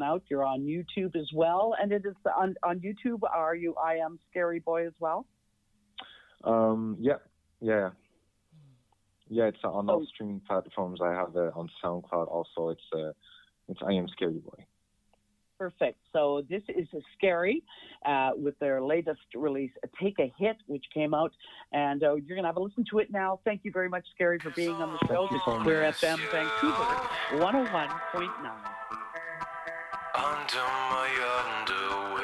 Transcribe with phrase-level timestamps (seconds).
[0.00, 0.22] out.
[0.28, 3.20] You're on YouTube as well, and it is on on YouTube.
[3.28, 3.74] Are you?
[3.74, 5.26] I am Scary Boy as well.
[6.44, 7.18] Um, yeah,
[7.60, 7.90] yeah,
[9.28, 9.44] yeah.
[9.44, 11.00] It's on all streaming platforms.
[11.02, 12.70] I have it on SoundCloud also.
[12.70, 13.12] It's uh,
[13.68, 14.64] it's I am Scary Boy.
[15.62, 15.98] Perfect.
[16.12, 17.62] So this is a scary
[18.04, 19.70] uh, with their latest release,
[20.00, 21.30] Take a Hit, which came out,
[21.72, 23.38] and uh, you're going to have a listen to it now.
[23.44, 25.28] Thank you very much, Scary, for being on the show.
[25.30, 26.74] This is Queer FM Vancouver,
[27.34, 28.81] 101.9.
[30.14, 31.08] Under my
[31.40, 32.21] underwear,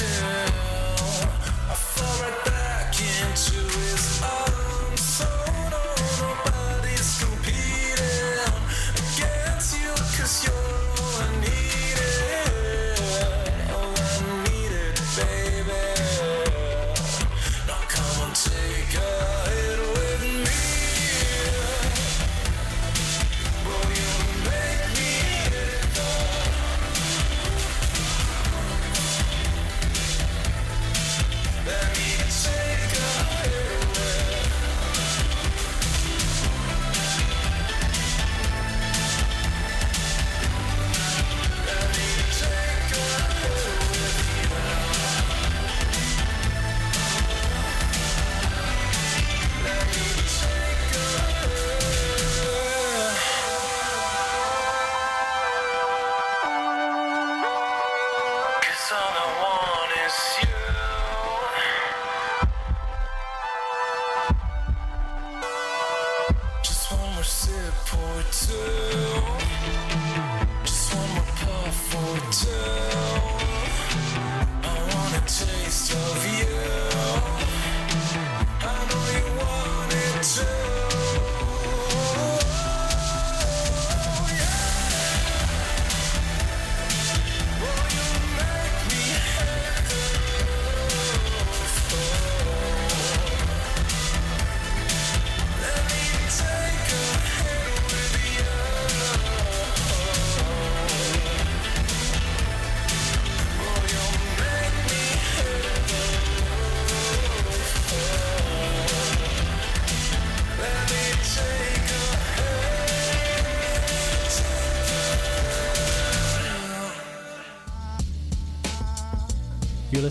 [0.00, 0.47] and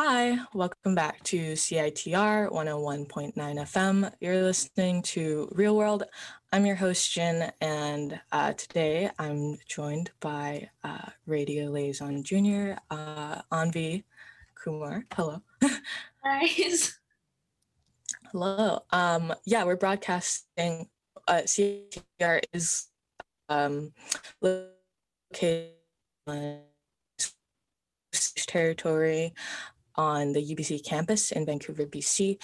[0.00, 4.12] Hi, welcome back to CITR 101.9 FM.
[4.20, 6.04] You're listening to Real World.
[6.52, 13.42] I'm your host, Jin, and uh, today I'm joined by uh, Radio Liaison Junior, uh,
[13.50, 14.04] Anvi
[14.54, 15.04] Kumar.
[15.14, 15.42] Hello.
[16.22, 17.00] Guys.
[18.30, 18.78] Hello.
[18.92, 20.88] Um, yeah, we're broadcasting.
[21.26, 22.86] Uh, CITR is
[23.48, 23.92] um,
[24.40, 25.72] located
[28.46, 29.34] territory
[29.98, 32.40] on the UBC campus in Vancouver, BC.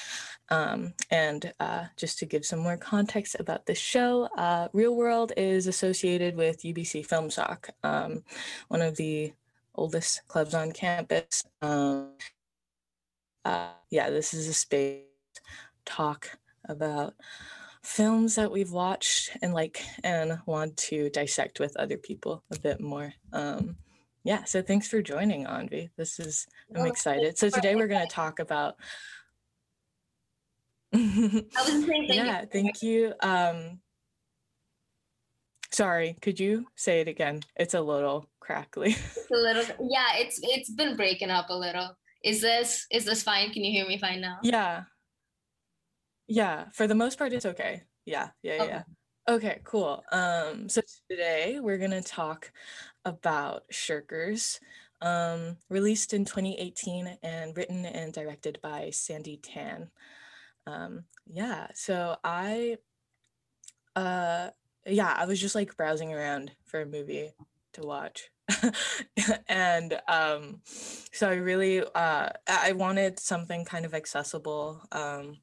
[0.51, 5.33] Um, and uh, just to give some more context about the show, uh, Real World
[5.37, 8.25] is associated with UBC Film Soc, um,
[8.69, 9.33] one of the
[9.77, 11.45] oldest clubs on campus.
[11.63, 12.11] Um,
[13.45, 15.03] uh, yeah, this is a space
[15.87, 17.15] talk about
[17.83, 22.81] films that we've watched and like and want to dissect with other people a bit
[22.81, 23.13] more.
[23.33, 23.77] Um,
[24.25, 25.91] yeah, so thanks for joining, Anvi.
[25.97, 27.39] This is I'm excited.
[27.39, 28.77] So today we're going to talk about.
[30.95, 33.13] I was saying thank yeah, thank you.
[33.21, 33.81] Um,
[35.75, 37.41] Sorry, could you say it again?
[37.57, 38.91] It's a little crackly.
[38.91, 41.97] It's a little yeah, it's it's been breaking up a little.
[42.23, 43.53] Is this is this fine?
[43.53, 44.39] Can you hear me fine now?
[44.45, 44.85] Yeah.
[46.29, 47.83] Yeah, for the most part it's okay.
[48.07, 48.67] Yeah, yeah, Okay.
[48.69, 48.83] yeah.
[49.29, 50.05] Okay, cool.
[50.13, 52.53] Um so today we're going to talk
[53.05, 54.61] about Shirkers.
[55.01, 59.91] Um released in 2018 and written and directed by Sandi Tan.
[60.67, 62.79] Um yeah, so I
[63.97, 64.51] uh
[64.87, 67.31] yeah, I was just like browsing around for a movie
[67.75, 68.31] to watch.
[69.49, 75.39] and um so I really uh I wanted something kind of accessible um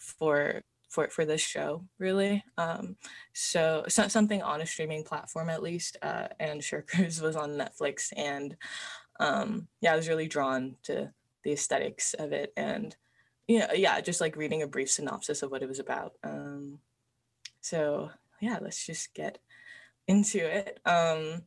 [0.00, 0.62] for
[0.94, 2.44] for for this show really.
[2.56, 2.96] Um
[3.32, 8.12] so, so something on a streaming platform at least uh and Shirkers was on Netflix
[8.16, 8.56] and
[9.20, 11.12] um yeah I was really drawn to
[11.42, 12.96] the aesthetics of it and
[13.48, 16.12] you know yeah just like reading a brief synopsis of what it was about.
[16.22, 16.78] Um
[17.60, 19.38] so yeah let's just get
[20.06, 20.78] into it.
[20.86, 21.42] Um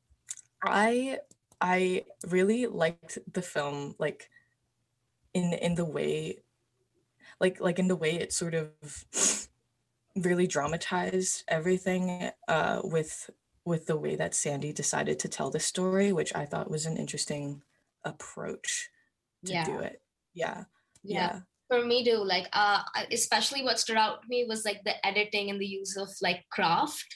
[0.64, 1.20] i
[1.62, 4.28] i really liked the film like
[5.34, 6.40] in in the way
[7.40, 8.72] like like in the way it sort of
[10.16, 13.30] really dramatized everything uh with
[13.66, 16.98] with the way that sandi decided to tell the story which i thought was an
[16.98, 17.62] interesting
[18.04, 18.90] approach
[19.46, 19.66] to Yeah.
[19.66, 20.02] do it
[20.34, 20.64] yeah
[21.04, 21.18] yeah.
[21.20, 21.40] yeah
[21.70, 22.82] For me too, like uh
[23.12, 26.46] especially what stood out to me was like the editing and the use of like
[26.50, 27.10] craft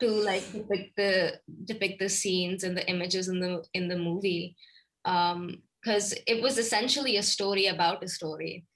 [0.00, 4.54] to like depict the depict the scenes and the images in the in the movie.
[5.04, 8.66] Um because it was essentially a story about a story.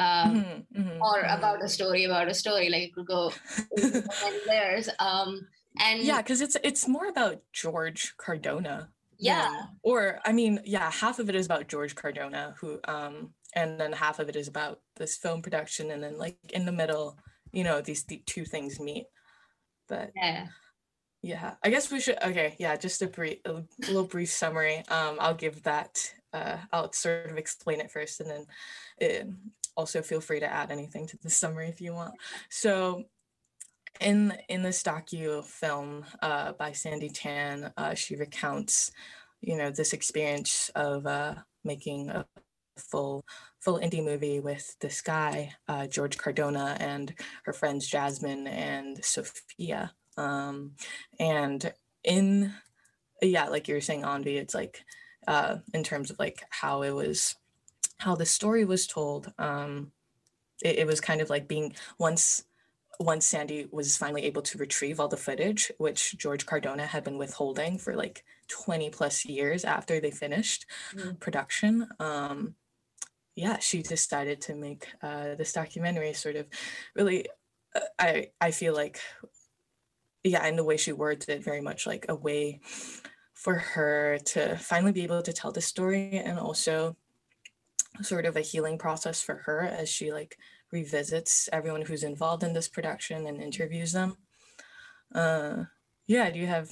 [0.00, 1.38] Um Mhm, mhm, or mhm.
[1.38, 2.66] about a story about a story.
[2.72, 3.32] Like it could go
[4.24, 4.88] many layers.
[4.98, 5.30] Um
[5.78, 8.76] and yeah because it's it's more about george cardona
[9.18, 9.42] Yeah.
[9.46, 13.14] than- or i mean yeah half of it is about george cardona who um
[13.54, 16.72] and then half of it is about this film production and then like in the
[16.80, 17.06] middle
[17.52, 19.06] you know these the two things meet
[19.88, 20.46] but yeah.
[21.22, 25.14] yeah i guess we should okay yeah just a brief a little brief summary um
[25.22, 25.92] i'll give that
[26.32, 28.44] uh i'll sort of explain it first and then
[29.06, 29.38] um,
[29.76, 32.14] also feel free to add anything to the summary if you want.
[32.50, 33.04] So
[34.00, 38.92] in in this docu film uh by sandi tan uh she recounts
[39.40, 41.34] you know this experience of uh
[41.64, 42.24] making a
[42.78, 43.24] full
[43.60, 47.14] full indie movie with this guy uh george cardona and
[47.44, 49.92] her friends jasmine and sophia.
[50.16, 50.72] Um
[51.18, 51.72] and
[52.04, 52.52] in
[53.22, 54.82] yeah like you were saying Anvi, it's like
[55.26, 57.36] uh in terms of like how it was
[58.00, 59.92] how the story was told um
[60.62, 62.44] it, it was kind of like being once
[62.98, 67.18] once sandi was finally able to retrieve all the footage which george cardona had been
[67.18, 71.20] withholding for like 20 plus years after they finished Mm.
[71.20, 72.54] production um
[73.36, 76.46] yeah she decided to make uh this documentary sort of
[76.94, 77.26] really
[77.74, 79.00] uh, i i feel like
[80.22, 82.60] yeah, and the way she words it, very much like a way
[83.32, 86.94] for her to finally be able to tell the story and also
[88.02, 90.36] sort of a healing process for her as she like
[90.72, 94.16] revisits everyone who's involved in this production and interviews them.
[95.14, 95.64] Uh
[96.06, 96.70] yeah, do you have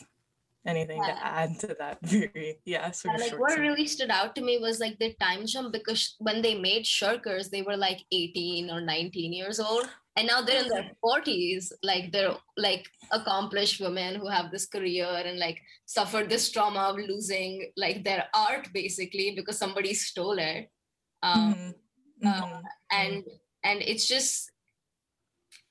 [0.66, 1.14] anything Yeah.
[1.14, 4.42] to add to that very yeah, sort And of like what really stood out to
[4.42, 8.70] me was like the time jump because when they made Shirkers, they were like 18
[8.70, 9.88] or 19 years old.
[10.16, 15.06] And now they're in their 40s, like they're like accomplished women who have this career
[15.06, 20.68] and like suffered this trauma of losing like their art basically because somebody stole it.
[21.22, 21.74] Um, Mhm,
[22.24, 23.24] uh, mhm, and
[23.64, 24.50] and it's just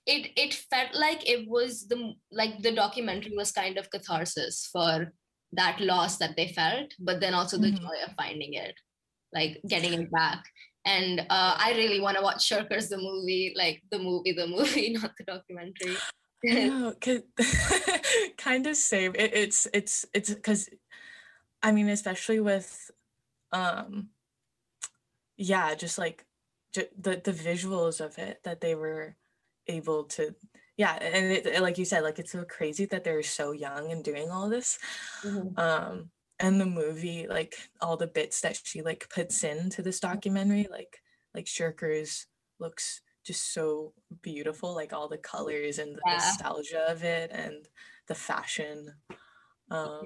[0.06, 5.14] it it felt like it was the like the documentary was kind of catharsis for
[5.52, 7.78] that loss that they felt but then also the Mhm.
[7.82, 8.76] joy of finding it
[9.34, 10.44] like getting it back
[10.86, 14.94] and uh, i really want to watch shirkers the movie like the movie the movie
[15.02, 16.06] not the documentary
[16.46, 16.74] could
[18.38, 19.14] kind of same.
[19.16, 20.70] It, it's it's it's because,
[21.64, 22.92] I mean, especially with,
[23.52, 24.10] um,
[25.38, 26.26] yeah, just like
[26.74, 29.16] ju- the the visuals of it that they were
[29.68, 30.36] able to,
[30.78, 33.92] yeah, and it, it- like you said, like it's so crazy that they're so young
[33.92, 34.80] and doing all this,
[35.24, 35.58] Mhm.
[35.60, 40.68] um, and the movie, like all the bits that she like puts into this documentary,
[40.70, 41.02] like
[41.34, 42.26] like Shirkers
[42.60, 46.14] looks just so beautiful like all the colors and the Yeah.
[46.14, 47.68] nostalgia of it and
[48.08, 48.96] the fashion
[49.70, 50.00] um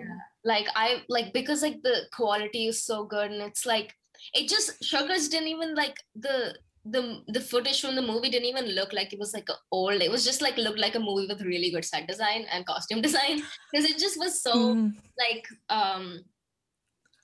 [0.44, 3.96] like i like because like the quality is so good and it's like
[4.34, 8.66] it just shirkers didn't even like the the the footage from the movie didn't even
[8.70, 11.28] look like it was like a old it was just like looked like a movie
[11.28, 15.48] with really good set design and costume design because it just was so mm, like
[15.70, 16.24] um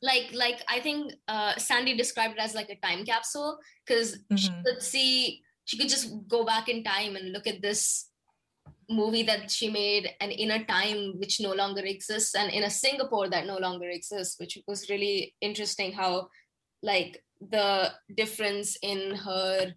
[0.02, 4.50] like like i think uh sandi described it as like a time capsule because she
[4.50, 4.64] Mhm.
[4.64, 8.10] could see she could just go back in time and look at this
[8.90, 12.70] movie that she made and in a time which no longer exists and in a
[12.70, 16.30] singapore that no longer exists which was really interesting how
[16.82, 19.74] like the difference in her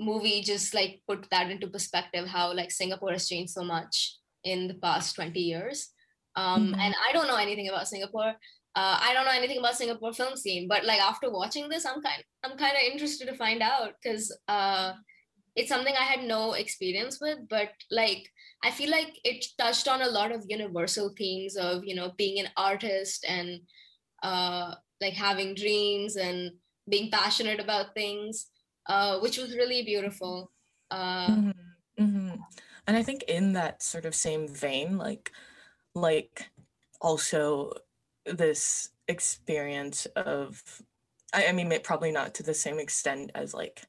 [0.00, 4.68] movie just like put that into perspective how like singapore has changed so much in
[4.68, 5.90] the past 20 years
[6.36, 6.80] um, mm-hmm.
[6.80, 8.32] and i don't know anything about singapore
[8.76, 12.00] uh, i don't know anything about singapore film scene but like after watching this i'm
[12.00, 14.92] kind i'm kind of interested to find out because uh,
[15.56, 18.28] it's something i had no experience with but like
[18.62, 22.38] i feel like it touched on a lot of universal themes of you know being
[22.38, 23.60] an artist and
[24.22, 26.52] uh, like having dreams and
[26.88, 28.46] being passionate about things
[28.88, 30.50] uh, which was really beautiful.
[30.90, 31.50] Uh, mm-hmm.
[32.04, 32.34] Mm-hmm.
[32.86, 35.32] And I think in that sort of same vein, like,
[35.94, 36.50] like
[37.00, 37.72] also
[38.24, 40.62] this experience of,
[41.34, 43.82] I, I mean, probably not to the same extent as like,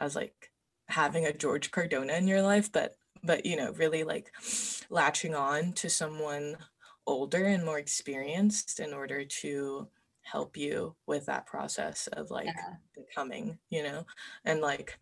[0.00, 0.50] as like
[0.88, 4.32] having a George Cardona in your life, but but you know, really like
[4.90, 6.56] latching on to someone
[7.06, 9.86] older and more experienced in order to
[10.22, 12.74] help you with that process of like yeah.
[12.96, 14.04] becoming you know
[14.44, 14.98] and like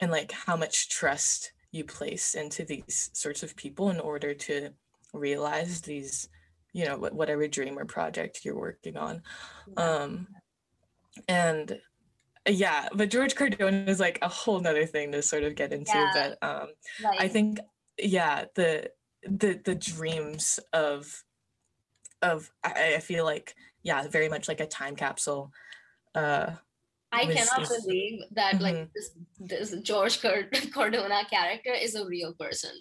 [0.00, 4.70] and like how much trust you place into these sorts of people in order to
[5.12, 6.28] realize these
[6.72, 9.22] you know whatever dream or project you're working on
[9.76, 10.26] um
[11.28, 11.78] and
[12.48, 15.92] yeah but george cardona is like a whole nother thing to sort of get into
[15.94, 16.10] yeah.
[16.40, 16.68] but um
[17.02, 17.58] like, i think
[17.98, 18.90] yeah the
[19.24, 21.22] the the dreams of
[22.22, 25.52] of I, I feel like yeah, very much like a time capsule.
[26.14, 26.52] Uh,
[27.12, 28.62] I cannot believe that mm-hmm.
[28.62, 30.20] like this this George
[30.72, 32.72] Cardona character is a real person.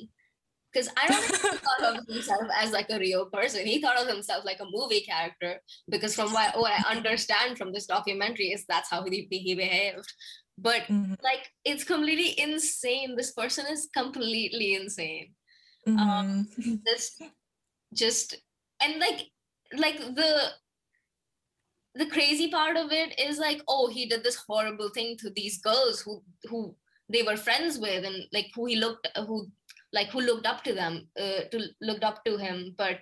[0.72, 3.66] Because I don't think he thought of himself as like a real person.
[3.66, 5.60] He thought of himself like a movie character.
[5.90, 10.14] Because from what, what I understand from this documentary is that's how he, he behaved.
[10.58, 11.16] But mm-hmm.
[11.22, 13.18] like it's completely insane.
[13.18, 15.34] This person is completely insane.
[15.86, 16.00] Mm-hmm.
[16.00, 16.48] Um,
[16.86, 17.20] this
[17.94, 18.38] just
[18.82, 19.28] and like
[19.76, 20.52] like the
[21.96, 25.60] the crazy part of it is like oh he did this horrible thing to these
[25.62, 26.76] girls who who
[27.10, 29.48] they were friends with and like who he looked who
[29.94, 33.00] like who looked up to them uh, to looked up to him but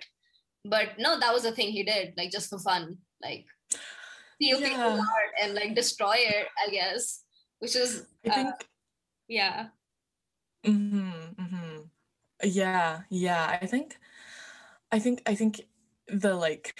[0.64, 3.46] but no that was the thing he did like just for fun like
[4.34, 4.68] steal yeah.
[4.68, 7.22] people's heart and like destroy it i guess
[7.60, 8.54] which is uh, think,
[9.28, 9.66] yeah
[10.66, 11.78] mm-hmm, mm-hmm.
[12.42, 13.96] yeah yeah i think
[14.90, 15.62] i think i think
[16.08, 16.74] the like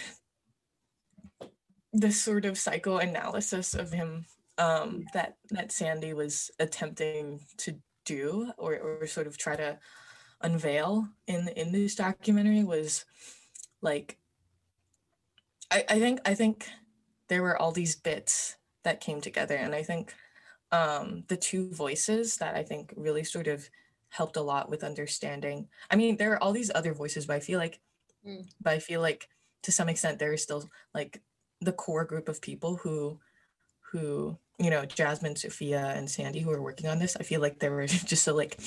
[1.92, 4.26] this sort of psychoanalysis of him
[4.58, 9.78] um, that that Sandi was attempting to do or, or sort of try to
[10.42, 13.04] unveil in in this documentary was
[13.82, 14.18] like
[15.70, 16.68] I, I think I think
[17.28, 20.14] there were all these bits that came together and I think
[20.72, 23.68] um, the two voices that I think really sort of
[24.08, 25.68] helped a lot with understanding.
[25.90, 27.80] I mean, there are all these other voices, but I feel like,
[28.26, 28.44] mm.
[28.60, 29.28] but I feel like
[29.62, 31.20] to some extent there is still like
[31.60, 33.18] the core group of people who
[33.92, 37.58] who you know jasmine sophia and sandi who are working on this i feel like
[37.58, 38.58] they were just so like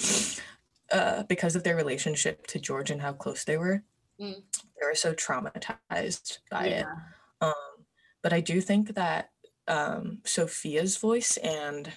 [0.92, 3.84] uh, because of their relationship to george and how close they were
[4.20, 4.36] mm.
[4.36, 6.80] they were so traumatized by yeah.
[6.82, 6.86] it
[7.42, 7.54] um,
[8.22, 9.30] but i do think that
[9.68, 11.92] um, sophia's voice and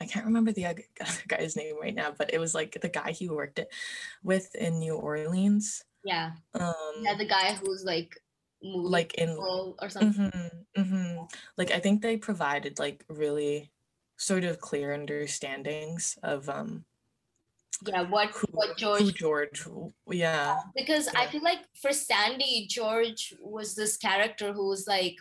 [0.00, 0.82] i can't remember the other
[1.28, 3.68] guy's name right now but it was like the guy he worked it
[4.22, 8.21] with in new orleans yeah um yeah the guy who's like
[8.62, 10.30] like in or something.
[10.30, 11.24] Mm-hmm, mm-hmm.
[11.56, 13.70] Like I think they provided like really
[14.16, 16.84] sort of clear understandings of um
[17.86, 19.66] yeah what who, what George George
[20.08, 21.20] yeah because yeah.
[21.20, 25.16] I feel like for Sandi George was this character who was like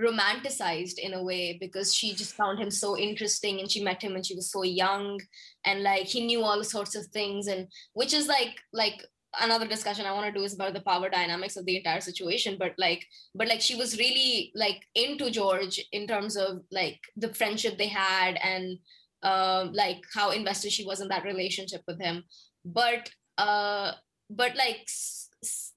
[0.00, 4.14] romanticized in a way because she just found him so interesting and she met him
[4.14, 5.20] when she was so young
[5.64, 9.04] and like he knew all sorts of things and which is like like
[9.40, 12.56] another discussion i want to do is about the power dynamics of the entire situation
[12.58, 17.32] but like but like she was really like into george in terms of like the
[17.34, 18.78] friendship they had and
[19.22, 22.22] um like how invested she was in that relationship with him
[22.64, 23.92] but uh
[24.30, 24.86] but like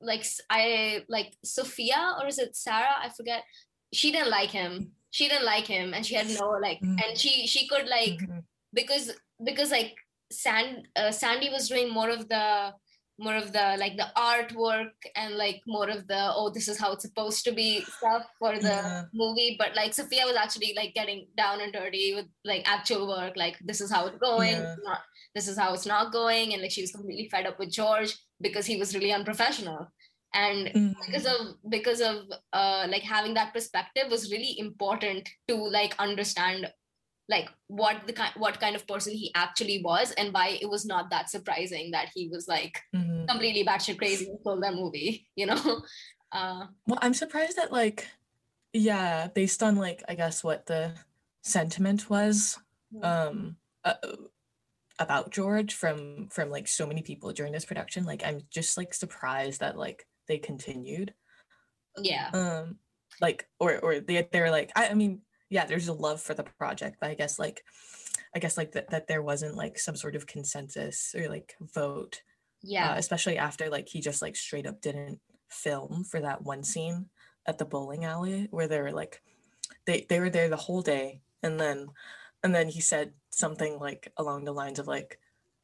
[0.01, 3.43] like i like sophia or is it sarah i forget
[3.93, 6.97] she didn't like him she didn't like him and she had no like mm-hmm.
[7.03, 8.39] and she she could like mm-hmm.
[8.73, 9.11] because
[9.43, 9.95] because like
[10.31, 12.73] sand uh, sandi was doing more of the
[13.19, 16.91] more of the like the artwork and like more of the oh this is how
[16.91, 19.03] it's supposed to be stuff for the yeah.
[19.13, 23.35] movie but like sophia was actually like getting down and dirty with like actual work
[23.35, 24.75] like this is how it's going yeah.
[24.83, 24.99] not
[25.33, 28.15] this is how it's not going and like she was completely fed up with george
[28.39, 29.87] because he was really unprofessional
[30.33, 30.91] and mm-hmm.
[31.05, 32.17] because of because of
[32.53, 36.67] uh like having that perspective was really important to like understand
[37.29, 40.85] like what the kind what kind of person he actually was and why it was
[40.85, 43.27] not that surprising that he was like Mhm.
[43.27, 45.81] completely batshit crazy and stole that movie you know
[46.31, 48.07] uh Well, I'm surprised that like,
[48.73, 50.93] yeah, based on like I guess what the
[51.43, 52.59] sentiment was,
[52.93, 53.03] Mm.
[53.03, 53.95] um, uh,
[54.99, 58.05] about George from from like so many people during this production.
[58.05, 61.13] Like, I'm just like surprised that like they continued.
[62.01, 62.79] yeah Um,
[63.21, 66.43] like or or they they're like I, I mean yeah, there's a love for the
[66.43, 67.63] project, but I guess like,
[68.35, 72.21] I guess like that that there wasn't like some sort of consensus or like vote
[72.63, 76.63] yeah uh, especially after like he just like straight up didn't film for that one
[76.63, 77.07] scene
[77.45, 79.21] at the bowling alley where they were like
[79.85, 81.87] they they were there the whole day and then
[82.43, 85.19] and then he said something like along the lines of like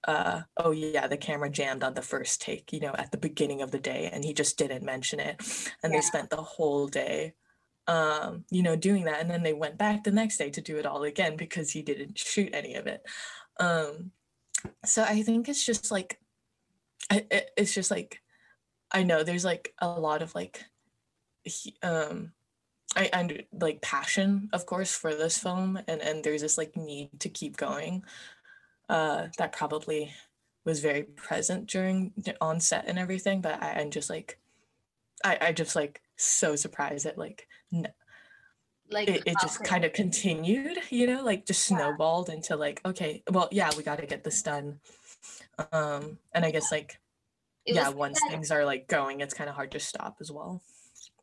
[0.07, 3.61] uh oh yeah the camera jammed on the first take you know at the beginning
[3.61, 5.35] of the day and he just didn't mention it
[5.83, 5.97] and Yeah.
[5.97, 7.33] they spent the whole day
[7.87, 10.77] um you know doing that and then they went back the next day to do
[10.77, 13.03] it all again because he didn't shoot any of it.
[13.59, 14.11] Um
[14.85, 16.19] so i think it's just like
[17.11, 18.21] it, it's just like
[18.91, 20.63] i know there's like a lot of like
[21.43, 22.31] he, um
[22.95, 27.09] i and like passion of course for this film and and there's this like need
[27.19, 28.03] to keep going
[28.89, 30.11] uh that probably
[30.65, 34.39] was very present during on set and everything but I, i'm just like
[35.23, 37.47] i i just like so surprised that like
[38.91, 41.77] like it, it just kind of continued you know like just Yeah.
[41.77, 44.79] snowballed into like okay well yeah we got to get this done.
[45.71, 46.99] Um and i guess like
[47.65, 50.31] it yeah once that- things are like going it's kind of hard to stop as
[50.31, 50.61] well.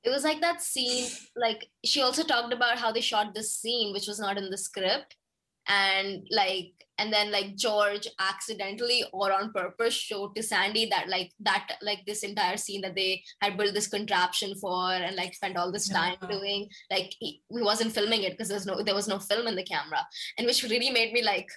[0.03, 3.93] It was like that scene like she also talked about how they shot this scene
[3.93, 5.17] which was not in the script
[5.71, 11.31] and like and then like george accidentally or on purpose showed to sandi that like
[11.49, 15.57] that like this entire scene that they had built this contraption for and like spent
[15.57, 16.29] all this time Yeah.
[16.37, 19.57] doing like he, he wasn't filming it because there's no there was no film in
[19.57, 20.03] the camera
[20.37, 21.49] and which really made me like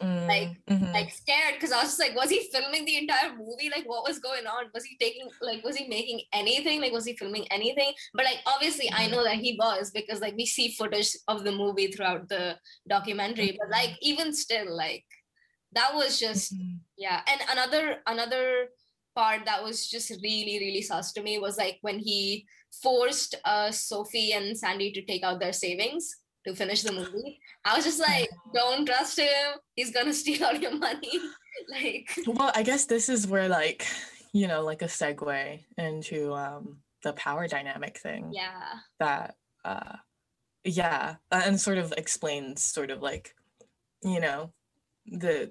[0.00, 0.92] Mm, mhm.
[0.94, 3.70] like scared because I was just like, was he filming the entire movie?
[3.74, 4.66] Like, what was going on?
[4.72, 6.80] Was he taking like, was he making anything?
[6.80, 7.92] Like, was he filming anything?
[8.14, 11.52] But like, obviously, I know that he was because like we see footage of the
[11.52, 12.56] movie throughout the
[12.88, 13.58] documentary.
[13.60, 15.04] But like, even still, like,
[15.72, 16.78] that was just Mhm.
[16.96, 17.20] yeah.
[17.26, 18.68] And another another
[19.14, 22.46] part that was just really really sus to me was like when he
[22.82, 26.16] forced uh Sophie and Sandi to take out their savings
[26.50, 27.40] to finish the movie.
[27.64, 29.58] I was just like, don't trust him.
[29.74, 31.12] He's gonna steal all your money.
[31.70, 33.84] like, well i guess this is where like
[34.32, 39.34] you know like a segue into um the power dynamic thing yeah, that
[39.64, 39.96] uh
[40.64, 43.34] yeah uh, and sort of explains sort of like
[44.02, 44.52] you know
[45.06, 45.50] the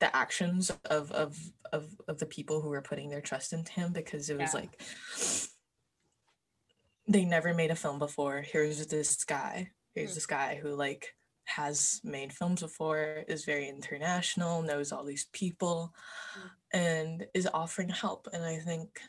[0.00, 1.36] the actions of of
[1.72, 4.60] of, of the people who were putting their trust into him because it was Yeah.
[4.60, 4.82] like
[7.08, 10.14] they never made a film before here's this guy here's Mm.
[10.14, 15.94] this guy who like has made films before is very international knows all these people
[16.36, 16.50] Mm.
[16.72, 19.00] and is offering help and i think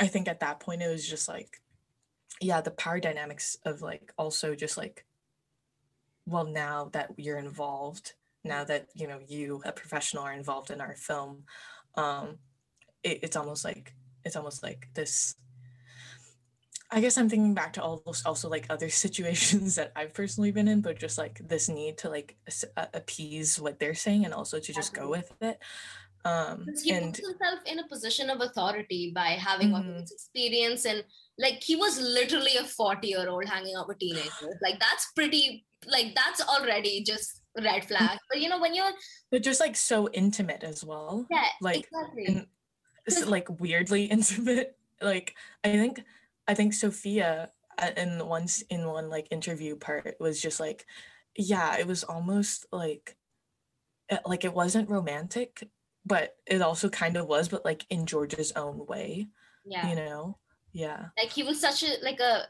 [0.00, 1.60] i think at that point it was just like
[2.40, 5.04] yeah the power dynamics of like also just like
[6.26, 8.12] well now that you're involved
[8.44, 11.44] now that you know you a professional are involved in our film
[11.96, 12.38] um
[13.02, 13.94] it, it's almost like
[14.24, 15.34] it's almost like this
[16.90, 20.50] i guess i'm thinking back to all those also like other situations that i've personally
[20.50, 22.36] been in but just like this need to like
[22.94, 25.58] appease what they're saying and also to just go with it
[26.24, 30.00] um he and puts himself in a position of authority by having all Mhm.
[30.00, 31.04] this experience and
[31.38, 34.56] like he was literally a 40 year old hanging out with teenagers.
[34.60, 38.18] Like that's pretty like that's already just red flag.
[38.30, 38.90] But you know, when you're
[39.30, 42.26] but just like so intimate as well yeah, like exactly.
[42.26, 46.02] and like weirdly intimate like i think
[46.48, 50.84] i think sophia uh, in once in one like interview part was just like
[51.36, 53.16] yeah it was almost like
[54.10, 55.68] uh, like it wasn't romantic
[56.04, 59.28] but it also kind of was but like in george's own way
[59.64, 59.88] yeah.
[59.88, 60.36] you know
[60.72, 62.42] yeah like he was such a like a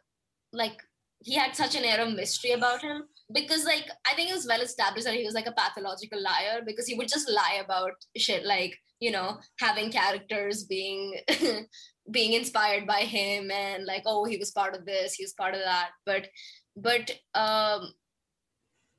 [0.52, 0.82] like
[1.20, 3.02] he had such an air of mystery about him
[3.34, 6.62] because like i think it was well established that he was like a pathological liar
[6.64, 11.14] because he would just lie about shit like you know having characters being
[12.10, 15.54] being inspired by him and like oh he was part of this he was part
[15.54, 16.28] of that but
[16.76, 17.92] but um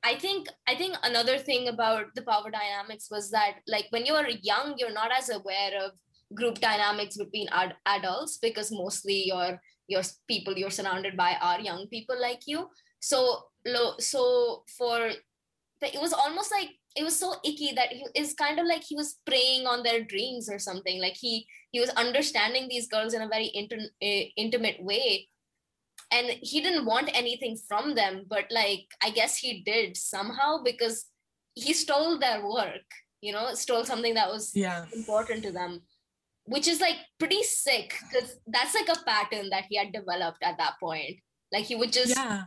[0.02, 4.28] I think I think another thing about the power dynamics was that like when you're
[4.42, 5.92] young, you're not as aware of
[6.34, 11.86] group dynamics between ad- adults because mostly your your people you're surrounded by are young
[11.88, 12.68] people like you.
[13.00, 13.42] So
[13.98, 15.10] so for
[15.82, 18.96] it was almost like it was so icky that he is kind of like he
[18.96, 21.00] was preying on their dreams or something.
[21.00, 25.28] Like he he was understanding these girls in a very inter- uh, intimate way.
[26.12, 31.06] And he didn't want anything from them but like i guess he did somehow because
[31.54, 32.82] he stole their work
[33.20, 34.86] you know stole something that was yeah.
[34.92, 35.82] important to them
[36.50, 40.58] which is like pretty sick because that's like a pattern that he had developed at
[40.58, 41.18] that point.
[41.52, 42.44] Like he would just yeah.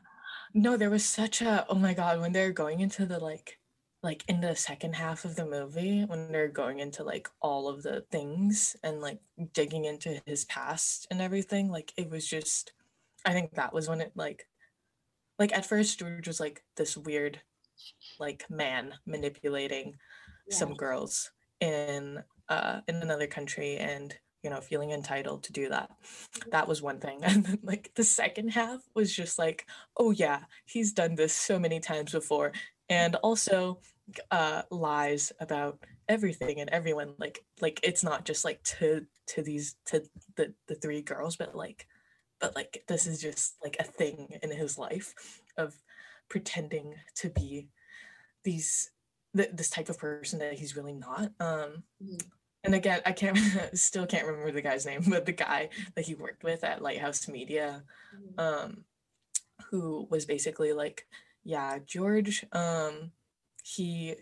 [0.53, 3.57] No there was such a oh my god when they're going into the like
[4.03, 7.81] like in the second half of the movie when they're going into like all of
[7.83, 9.19] the things and like
[9.53, 12.73] digging into his past and everything like it was just
[13.25, 14.45] i think that was when it like
[15.39, 17.39] like at first george was like this weird
[18.19, 19.95] like man manipulating
[20.47, 20.55] Yeah.
[20.57, 24.13] some girls in uh in another country and
[24.43, 25.89] you know feeling entitled to do that.
[26.51, 27.19] That was one thing.
[27.23, 29.65] And then like the second half was just like
[29.97, 32.51] oh yeah he's done this so many times before.
[32.89, 33.79] And also
[34.31, 39.75] uh lies about everything and everyone like like it's not just like to to these
[39.85, 40.03] to
[40.35, 41.87] the the three girls but like
[42.39, 45.13] but like this is just like a thing in his life
[45.57, 45.73] of
[46.29, 47.69] pretending to be
[48.43, 48.91] these
[49.35, 52.21] th- this type of person that he's really not um Mhm.
[52.65, 53.37] and again i can't
[53.77, 57.27] still can't remember the guy's name but the guy that he worked with at lighthouse
[57.29, 58.39] media Mhm.
[58.39, 58.85] um
[59.69, 61.07] who was basically like
[61.43, 63.11] yeah george um
[63.63, 64.15] he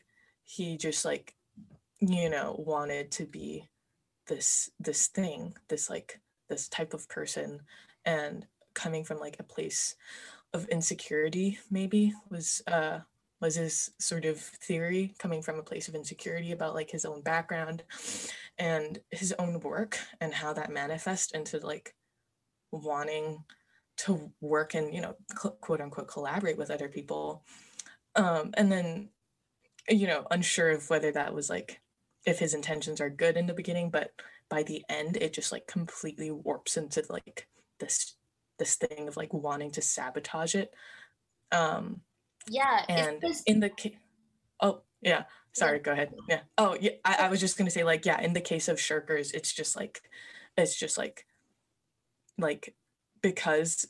[0.44, 1.36] he just like
[2.00, 3.70] you know wanted to be
[4.28, 7.62] this this thing this like this type of person.
[8.06, 9.96] And coming from like a place
[10.54, 13.00] of insecurity maybe was uh
[13.40, 17.22] was his sort of theory coming from a place of insecurity about like his own
[17.22, 17.84] background
[18.60, 21.96] and his own work and how that manifests into like
[22.72, 23.44] wanting
[23.98, 27.44] to work and you know quote unquote collaborate with other people.
[28.16, 29.10] Um and then
[29.90, 31.82] you know unsure of whether that was like
[32.26, 34.12] if his intentions are good in the beginning but
[34.50, 37.48] by the end it just like completely warps into like
[37.80, 38.16] this
[38.60, 40.72] this thing of like wanting to sabotage it.
[41.52, 42.02] Um
[42.48, 43.96] yeah and just- in the case
[44.62, 46.14] oh yeah sorry go ahead.
[46.30, 46.42] Yeah.
[46.58, 49.34] Oh yeah I, I was just gonna say like yeah in the case of shirkers
[49.34, 50.02] it's just like
[50.58, 51.26] it's just like
[52.38, 52.76] like
[53.22, 53.88] because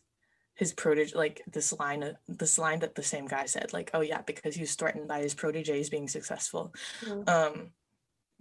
[0.62, 4.21] his protege like this line this line that the same guy said like oh yeah
[4.32, 6.71] because he was threatened by his proteges being successful
[7.04, 7.28] Mhm.
[7.28, 7.56] um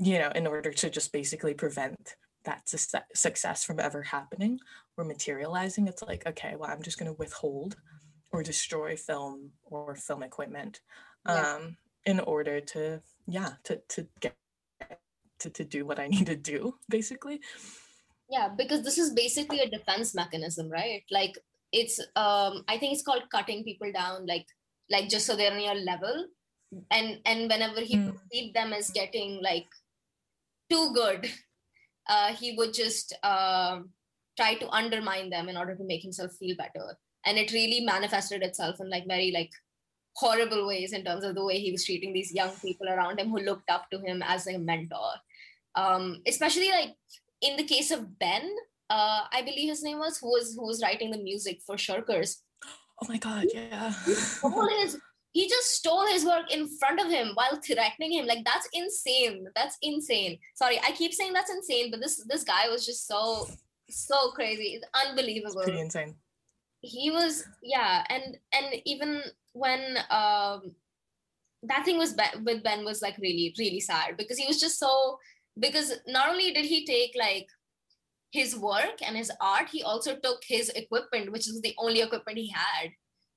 [0.09, 4.59] you know in order to just basically prevent that success success from ever happening
[4.98, 7.72] or materializing it's like okay well i'm just going to withhold
[8.33, 10.74] or destroy film or film equipment
[11.26, 11.54] Yeah.
[11.54, 11.62] um
[12.04, 14.37] in order to yeah to to get
[15.38, 16.61] to, to do what i need to do
[16.96, 17.40] basically
[18.28, 21.35] yeah because this is basically a defense mechanism right like
[21.72, 24.46] it's um i think it's called cutting people down like
[24.90, 26.26] like just so they're on your level.
[26.90, 28.12] And and whenever he Mm.
[28.12, 29.66] perceived them as getting like
[30.70, 31.28] too good
[32.09, 33.90] uh he would just um
[34.37, 36.96] try to undermine them in order to make himself feel better.
[37.26, 39.50] And it really manifested itself in like very like
[40.14, 43.30] horrible ways in terms of the way he was treating these young people around him
[43.30, 45.12] who looked up to him as a mentor.
[45.74, 46.94] Um especially like
[47.42, 48.48] in the case of ben
[48.90, 52.37] uh i believe his name was who was who was writing the music for shirkers.
[53.03, 53.90] Oh my god yeah.
[53.90, 54.98] stole his
[55.33, 58.26] he just stole his work in front of him while threatening him.
[58.26, 59.46] Like that's insane.
[59.55, 60.38] That's insane.
[60.55, 63.46] Sorry i keep saying that's insane but this this guy was just so
[63.88, 64.79] so crazy.
[64.79, 65.62] It's unbelievable.
[65.62, 66.14] Pretty insane.
[66.81, 69.22] He was yeah and and even
[69.53, 70.74] when um
[71.62, 74.79] that thing was ben, with ben was like really really sad because he was just
[74.79, 75.18] so
[75.59, 77.48] because not only did he take like
[78.32, 82.38] his work and his art he also took his equipment which is the only equipment
[82.38, 82.90] he had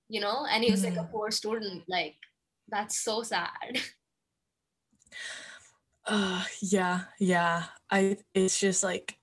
[0.09, 1.11] you know and he was like a Mhm.
[1.11, 2.15] poor student like
[2.69, 3.79] that's so sad
[6.05, 9.17] uh yeah yeah i it's just like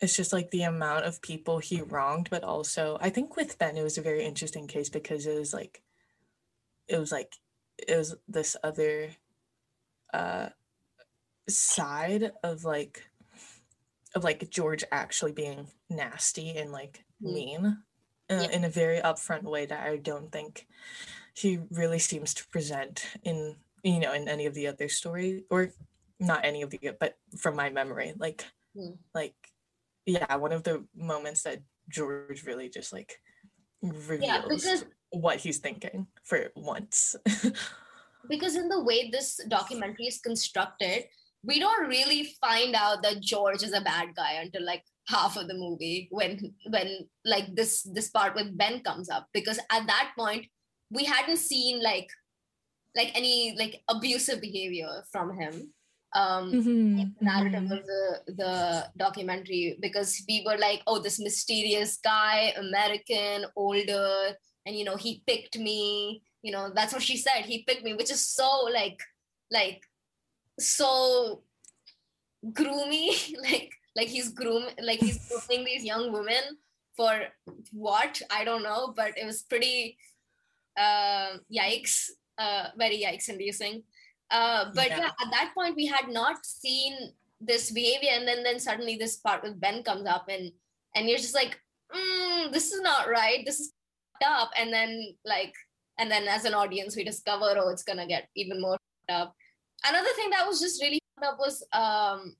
[0.00, 3.76] it's just like the amount of people he wronged but also i think with ben
[3.76, 5.82] it was a very interesting case because it was like
[6.88, 7.34] it was like
[7.78, 9.10] it was this other
[10.12, 10.48] uh
[11.48, 13.04] side of like
[14.14, 17.32] of like george actually being nasty and like Mm.
[17.32, 17.66] mean
[18.30, 18.50] uh, Yeah.
[18.50, 20.66] in a very upfront way that i don't think
[21.34, 25.70] he really seems to present in you know in any of the other story or
[26.20, 28.98] not any of the but from my memory like Hmm.
[29.14, 29.34] like
[30.06, 33.20] yeah one of the moments that george really just like
[33.82, 37.14] reveals yeah because what he's thinking for once
[38.28, 41.04] because in the way this documentary is constructed
[41.44, 45.48] we don't really find out that george is a bad guy until like half of
[45.48, 50.12] the movie when when like this this part with ben comes up because at that
[50.18, 50.46] point
[50.90, 52.08] we hadn't seen like
[52.96, 55.72] like any like abusive behavior from him
[56.14, 57.02] um mm-hmm.
[57.20, 57.72] narrative mm-hmm.
[57.72, 64.30] of the the documentary because we were like oh this mysterious guy american older
[64.64, 67.94] and you know he picked me you know that's what she said he picked me
[67.94, 68.98] which is so like
[69.50, 69.82] like
[70.58, 71.42] so
[72.52, 76.58] groomy like like he's groom like he's grooming these young women
[76.96, 77.26] for
[77.72, 78.22] what?
[78.30, 79.96] I don't know but it was pretty
[80.76, 83.82] uh yikes uh very yikes inducing.
[84.30, 84.98] Uh but yeah.
[84.98, 89.16] yeah at that point we had not seen this behavior and then then suddenly this
[89.16, 90.50] part with ben comes up and
[90.94, 91.58] and you're just like
[91.94, 93.44] mm, this is not right.
[93.44, 93.72] This is
[94.24, 94.50] up.
[94.56, 95.54] And then like
[95.98, 99.34] and then as an audience we discover oh it's gonna get even more up
[99.86, 102.36] another thing that was just really fun up was um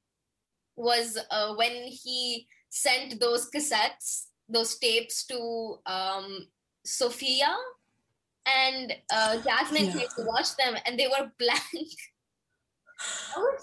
[0.77, 6.47] was uh, when he sent those cassettes those tapes to um
[6.85, 7.55] sophia
[8.47, 9.93] and uh jasmine yeah.
[9.93, 11.89] came to watch them and they were blank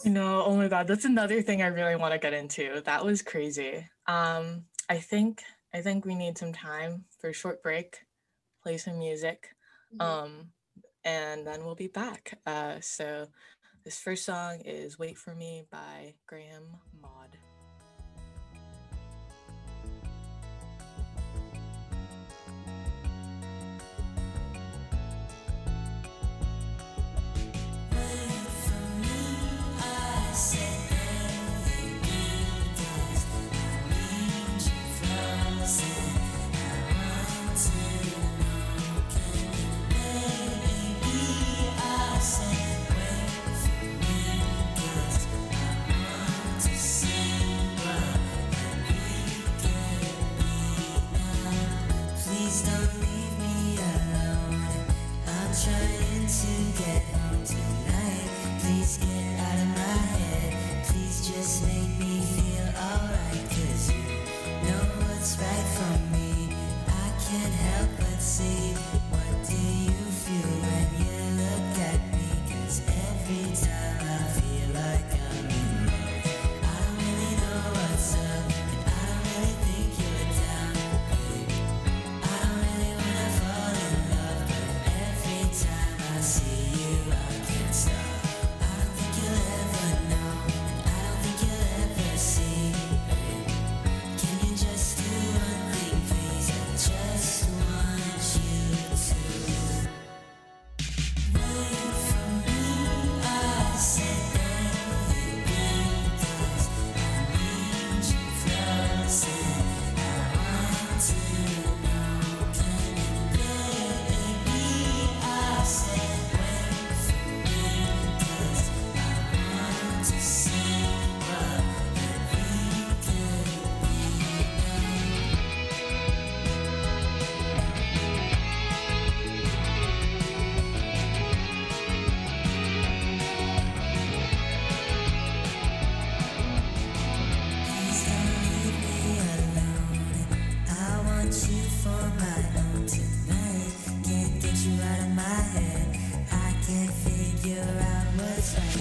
[0.06, 3.22] no oh my god that's another thing i really want to get into that was
[3.22, 8.00] crazy um i think i think we need some time for a short break
[8.64, 9.50] play some music
[9.96, 10.02] mm-hmm.
[10.02, 10.48] um
[11.04, 13.28] and then we'll be back uh so
[13.84, 17.38] this first song is Wait for Me by Graham Maud.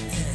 [0.00, 0.29] Yeah.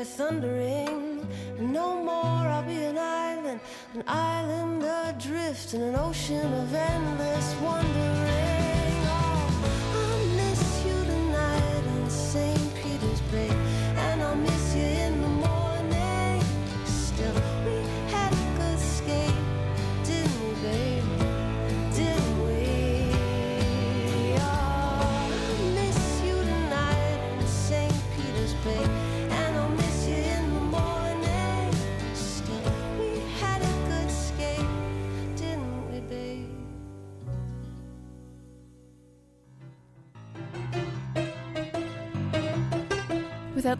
[0.00, 0.79] Again with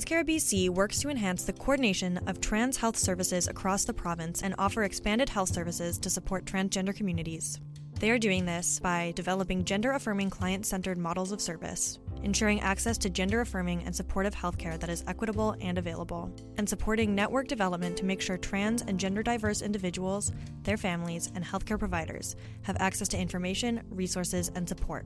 [0.00, 4.54] TransCare BC works to enhance the coordination of trans health services across the province and
[4.56, 7.60] offer expanded health services to support transgender communities.
[7.98, 12.96] They are doing this by developing gender affirming client centered models of service, ensuring access
[12.96, 17.98] to gender affirming and supportive healthcare that is equitable and available, and supporting network development
[17.98, 20.32] to make sure trans and gender diverse individuals,
[20.62, 25.04] their families, and healthcare providers have access to information, resources, and support.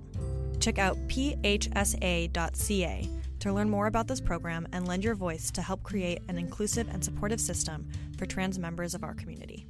[0.61, 2.31] Check out phsa.ca
[3.45, 6.89] to learn more about this program and lend your voice to help create an inclusive
[6.89, 9.67] and supportive system for trans members of our community.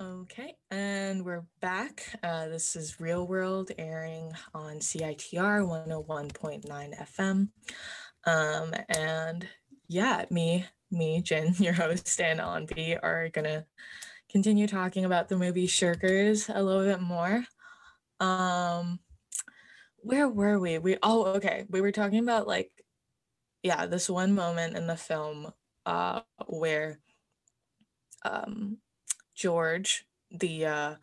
[0.00, 2.02] Okay, and we're back.
[2.24, 6.66] Uh, this is Real World airing on CITR 101.9
[7.16, 7.48] FM.
[8.26, 9.46] Um, and
[9.86, 13.64] yeah, me, me, Jin, your host, and Anvi are gonna
[14.28, 17.44] continue talking about the movie Shirkers a little bit more.
[18.18, 18.98] Um,
[20.02, 20.78] where were we?
[20.78, 21.66] We oh okay.
[21.68, 22.70] We were talking about like
[23.62, 25.52] yeah, this one moment in the film
[25.86, 26.98] uh where
[28.24, 28.78] um
[29.34, 30.94] George, the uh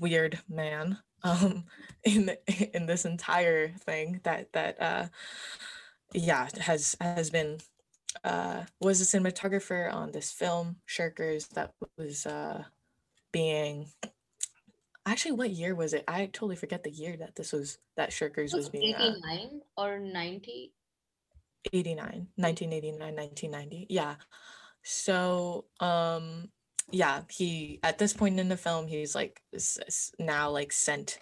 [0.00, 1.64] weird man, um
[2.04, 5.06] in in this entire thing that that uh
[6.12, 7.58] yeah has has been
[8.24, 12.64] uh was a cinematographer on this film Shirkers that was uh
[13.32, 13.88] being
[15.06, 16.04] actually what year was it?
[16.08, 19.98] I totally forget the year that this was that shirkers was being uh, 89 or
[19.98, 20.72] 90
[21.72, 24.16] 89 1989 1990 yeah.
[24.82, 26.48] So um
[26.90, 29.40] yeah he at this point in the film he's like
[30.18, 31.18] now like sent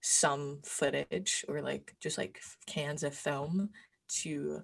[0.00, 3.70] some footage or like just like cans of film
[4.08, 4.62] to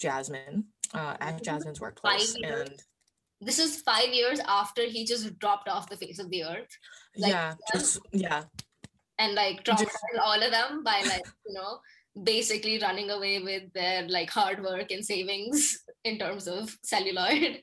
[0.00, 2.82] jasmine uh at jasmine's workplace and
[3.40, 6.70] this is five years after he just dropped off the face of the earth.
[7.16, 8.44] Like, yeah just yeah.
[9.18, 9.84] And like Just-
[10.22, 11.78] all of them by like you know
[12.24, 17.62] basically running away with their like hard work and savings in terms of celluloid.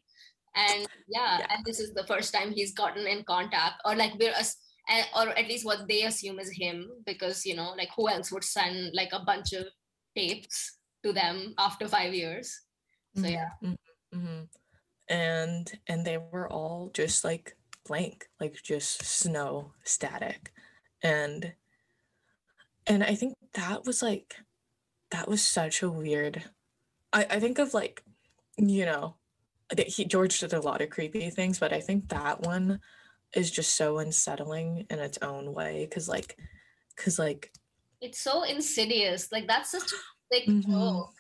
[0.56, 1.48] And yeah, Yeah.
[1.50, 4.58] and this is the first time he's gotten in contact or like we're us
[5.16, 8.44] or at least what they assume is him because you know like who else would
[8.44, 9.66] send like a bunch of
[10.18, 12.60] tapes to them after five years?
[13.16, 13.50] So Mhm, yeah.
[13.64, 13.78] mhm,
[14.14, 14.48] mhm.
[15.12, 20.54] And and they were all just like blank like just snow static
[21.04, 21.54] and
[22.88, 24.38] and i think that was like
[25.12, 26.44] that was such a weird
[27.14, 28.04] i i think of like
[28.58, 29.16] you know
[29.88, 32.80] he george did a lot of creepy things but i think that one
[33.36, 36.38] is just so unsettling in its own way because like
[36.96, 37.52] because like
[38.02, 39.96] it's so insidious like that's such a
[40.32, 40.72] big Mhm.
[40.72, 41.14] joke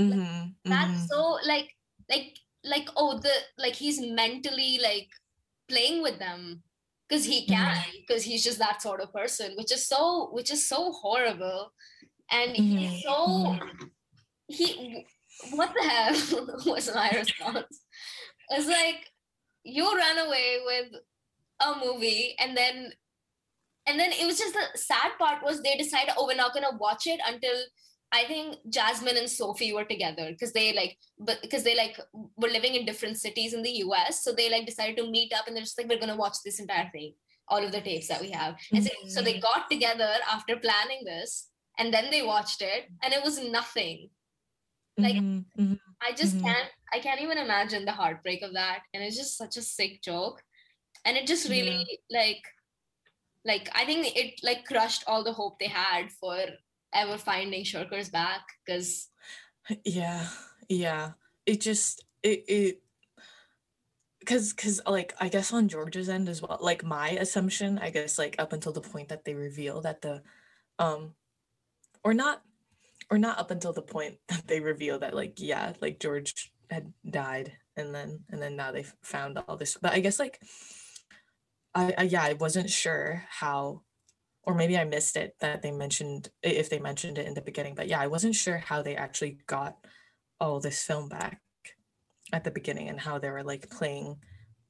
[0.00, 1.08] mhm, that's mhm.
[1.08, 1.76] so like
[2.10, 2.38] like
[2.68, 5.08] like oh the like he's mentally like
[5.68, 6.62] playing with them.
[7.08, 7.54] Because he mm-hmm.
[7.54, 11.72] can because he's just that sort of person which is so which is so horrible.
[12.30, 13.58] And he's mm-hmm.
[13.58, 13.58] so
[14.48, 15.06] he
[15.52, 17.80] what the hell was my response?
[18.50, 19.10] It's like
[19.64, 21.00] you ran away with
[21.60, 22.92] a movie and then
[23.86, 26.76] and then it was just the sad part was they decided oh we're not gonna
[26.78, 27.56] watch it until
[28.10, 32.00] I think Jasmine and Sophie were together because they like, but because they like
[32.36, 34.24] were living in different cities in the US.
[34.24, 36.36] So they like decided to meet up and they're just like, we're going to watch
[36.44, 37.14] this entire thing,
[37.48, 38.56] all of the tapes that we have.
[38.72, 41.48] And so, so they got together after planning this
[41.78, 44.10] and then they watched it and it was nothing.
[44.96, 45.74] Like, Mm-hmm.
[46.00, 46.42] I just Mhm.
[46.44, 48.82] can't, I can't even imagine the heartbreak of that.
[48.94, 50.42] And it's just such a sick joke.
[51.04, 52.42] And it just really like,
[53.44, 56.38] like, I think it like crushed all the hope they had for
[56.94, 59.08] ever finding Shirkers back because
[59.84, 60.26] yeah
[60.68, 61.12] yeah.
[61.46, 62.82] It just it it
[64.18, 68.18] because because like i guess on george's end as well like my assumption i guess
[68.18, 70.20] like up until the point that they reveal that the
[70.78, 71.14] um
[72.04, 72.42] or not
[73.10, 76.92] or not up until the point that they reveal that like yeah like george had
[77.08, 79.78] died and then and then now they found all this.
[79.80, 80.40] But i guess like
[81.74, 83.82] I, I yeah i wasn't sure how
[84.48, 87.74] or maybe I missed it that they mentioned if they mentioned it in the beginning.
[87.74, 89.76] But yeah, I wasn't sure how they actually got
[90.40, 91.42] all this film back
[92.32, 94.16] at the beginning and how they were like playing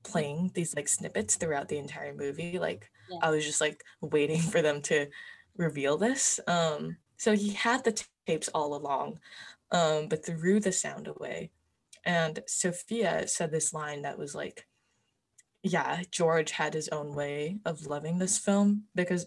[0.02, 2.58] playing these like snippets throughout the entire movie.
[2.58, 3.18] Like Yeah.
[3.22, 5.06] I was just like waiting for them to
[5.56, 6.40] reveal this.
[6.48, 9.20] Um so he had the tapes all along,
[9.70, 11.50] um, but threw the sound away.
[12.04, 14.66] And Sophia said this line that was like,
[15.62, 19.26] yeah, George had his own way of loving this film because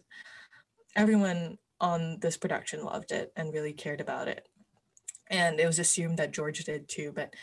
[0.95, 4.47] everyone on this production loved it and really cared about it.
[5.29, 7.33] And it was assumed that George did too, but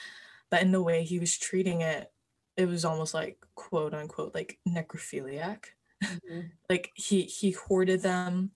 [0.50, 2.10] but in the way he was treating it,
[2.56, 5.64] it was almost like quote unquote like necrophiliac.
[6.70, 8.52] like he he hoarded them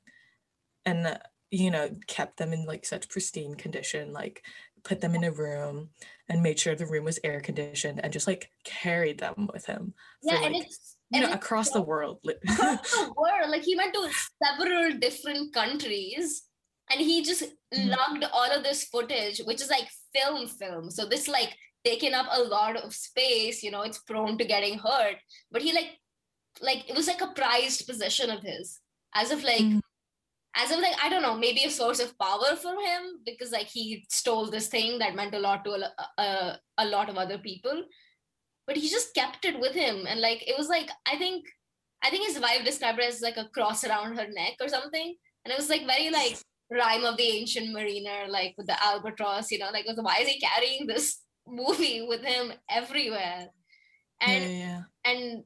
[0.85, 1.19] and uh,
[1.51, 4.45] you know kept them in like such pristine condition like
[4.85, 5.91] put them in a room
[6.29, 9.93] and made sure the room was air conditioned and just like carried them with him
[10.23, 13.51] for, yeah, and like, it's you and know across the world across the world.
[13.51, 14.09] Like he went to
[14.43, 16.43] several different countries
[16.91, 17.43] and he just
[17.75, 17.91] Mhm.
[17.97, 20.91] lugged all of this footage, which is like film film.
[20.91, 24.79] So this like taking up a lot of space, you know, it's prone to getting
[24.79, 25.17] hurt.
[25.51, 25.99] But he like
[26.61, 28.81] like it was like a prized possession of his.
[29.15, 29.81] As if like Mhm.
[30.57, 33.69] as if like I don't know, maybe a source of power for him because like
[33.69, 37.39] he stole this thing that meant a lot to a, a, a lot of other
[37.39, 37.85] people
[38.67, 40.07] but he just kept it with him.
[40.07, 41.47] And like it was like i think
[42.03, 45.17] i think his wife described it as like a cross around her neck or something.
[45.45, 46.39] And it was like very like
[46.71, 50.41] rhyme of the ancient mariner like with the albatross you know like why is he
[50.41, 53.49] carrying this movie with him everywhere?
[54.21, 54.83] And yeah, yeah.
[55.05, 55.45] and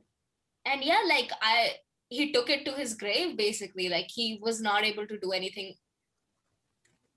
[0.67, 1.71] and yeah like i
[2.09, 3.89] he took it to his grave basically.
[3.89, 5.75] Like he was not able to do anything.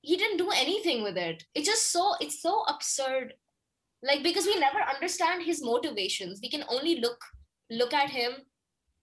[0.01, 1.43] He didn't do anything with it.
[1.53, 3.33] It's just so it's so absurd
[4.03, 6.39] like because we never understand his motivations.
[6.41, 7.19] We can only look
[7.69, 8.31] look at him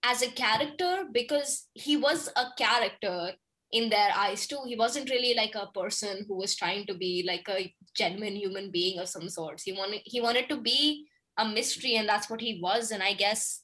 [0.03, 3.31] as a character because he was a character
[3.71, 4.59] in their eyes too.
[4.65, 8.71] He wasn't really like a person who was trying to be like a genuine human
[8.71, 9.63] being of some sorts.
[9.63, 12.91] He wanted he wanted to be a mystery and that's what he was.
[12.91, 13.63] And i guess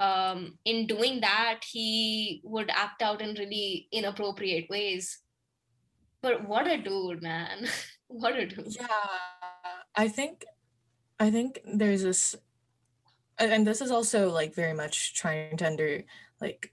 [0.00, 5.20] um in doing that he would act out in really inappropriate ways.
[6.22, 7.68] But what a dude man.
[8.08, 8.76] What a dude.
[8.76, 8.86] Yeah.
[9.96, 10.44] I think
[11.18, 12.36] i think there's this
[13.38, 16.02] and this is also like very much trying to under
[16.40, 16.72] like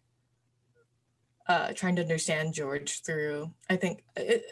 [1.47, 4.45] uh trying to understand george through i think it,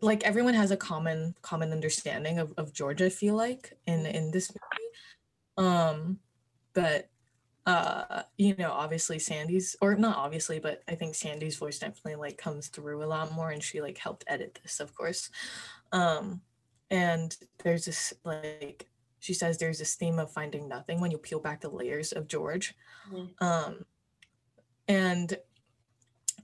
[0.00, 4.30] like everyone has a common common understanding of, of george i feel like in in
[4.30, 5.68] this movie.
[5.68, 6.18] Um
[6.72, 7.10] but
[7.66, 12.38] uh you know obviously sandi's or not obviously but i think sandi's voice definitely like
[12.38, 15.30] comes through a lot more and she like helped edit this of course.
[15.92, 16.40] Um
[16.90, 18.88] and there's this like
[19.20, 22.26] she says there's this theme of finding nothing when you peel back the layers of
[22.28, 22.74] george
[23.10, 23.30] Mhm.
[23.42, 23.84] um
[24.88, 25.38] and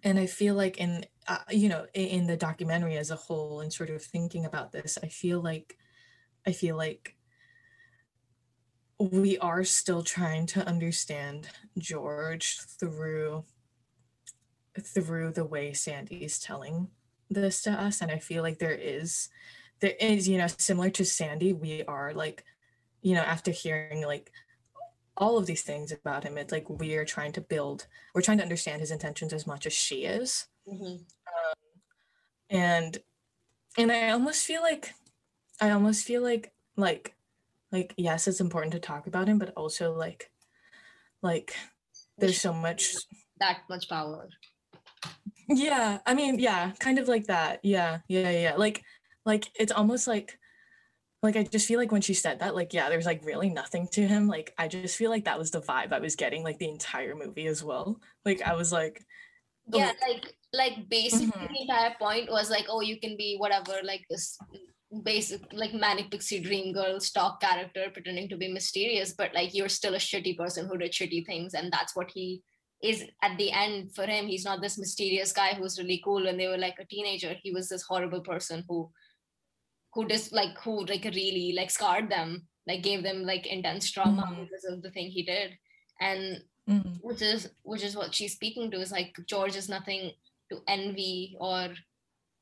[0.03, 3.61] and i feel like in uh, you know in, in the documentary as a whole
[3.61, 5.77] and sort of thinking about this i feel like
[6.47, 7.17] i feel like
[8.99, 13.45] we are still trying to understand george through
[14.81, 16.89] through the way sandi's telling
[17.31, 19.29] this to us and i feel like there is
[19.81, 22.45] there is you know similar to sandi we are like
[23.03, 24.31] you know after hearing like
[25.17, 28.39] all of these things about him it's like we are trying to build we're trying
[28.39, 31.05] to understand his intentions as much as she is Mhm.
[32.51, 32.99] and
[33.79, 34.93] and i almost feel like
[35.61, 37.15] i almost feel like like
[37.73, 40.31] like yes it's important to talk about him but also like
[41.23, 41.55] like
[42.19, 42.95] there's so much
[43.39, 44.29] that much power.
[45.49, 47.61] Yeah, I mean, yeah, kind of like that.
[47.63, 48.55] Yeah, yeah, yeah.
[48.57, 48.83] Like,
[49.27, 50.39] like it's almost like,
[51.23, 53.89] like I just feel like when she said that, like, yeah, there's like really nothing
[53.93, 54.29] to him.
[54.29, 57.15] Like, I just feel like that was the vibe I was getting, like the entire
[57.15, 58.01] movie as well.
[58.25, 59.05] Like, I was like,
[59.73, 61.53] yeah, like, like basically mm-hmm.
[61.53, 64.39] the entire point was like, oh, you can be whatever, like this
[65.03, 69.69] basic like manic pixie dream girl stock character pretending to be mysterious but like you're
[69.69, 72.41] still a shitty person who did shitty things and that's what he
[72.83, 76.37] is at the end for him he's not this mysterious guy who's really cool when
[76.37, 78.89] they were like a teenager he was this horrible person who
[79.97, 84.23] who just like who like really like scarred them like gave them like intense trauma
[84.23, 84.43] mm-hmm.
[84.43, 85.57] because of the thing he did
[86.01, 86.97] and mm-hmm.
[87.01, 90.13] which is which is what she's speaking to is like george is nothing
[90.53, 91.71] to envy or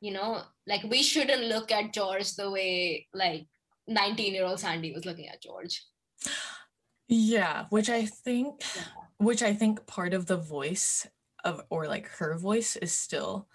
[0.00, 3.46] you know like we shouldn't look at george the way like
[3.86, 5.80] 19 year old sandi was looking at george
[7.06, 8.82] yeah which i think yeah.
[9.18, 11.06] which i think part of the voice
[11.44, 13.46] of or like her voice is still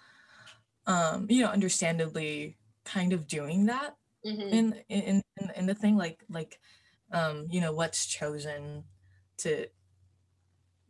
[0.86, 2.56] um you know understandably
[2.92, 3.94] kind of doing that
[4.26, 4.40] mm-hmm.
[4.40, 6.58] in, in in in the thing like like
[7.12, 8.84] um you know what's chosen
[9.36, 9.66] to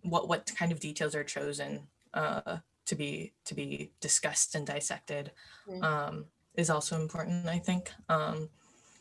[0.02, 5.30] what what kind of details are chosen uh to be to be discussed and dissected
[5.68, 5.82] mm-hmm.
[5.84, 6.24] um,
[6.54, 8.48] is also important i think Um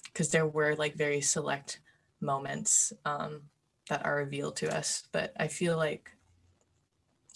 [0.06, 1.82] because there were like very select
[2.20, 3.42] moments um,
[3.90, 6.12] that are revealed to us but i feel like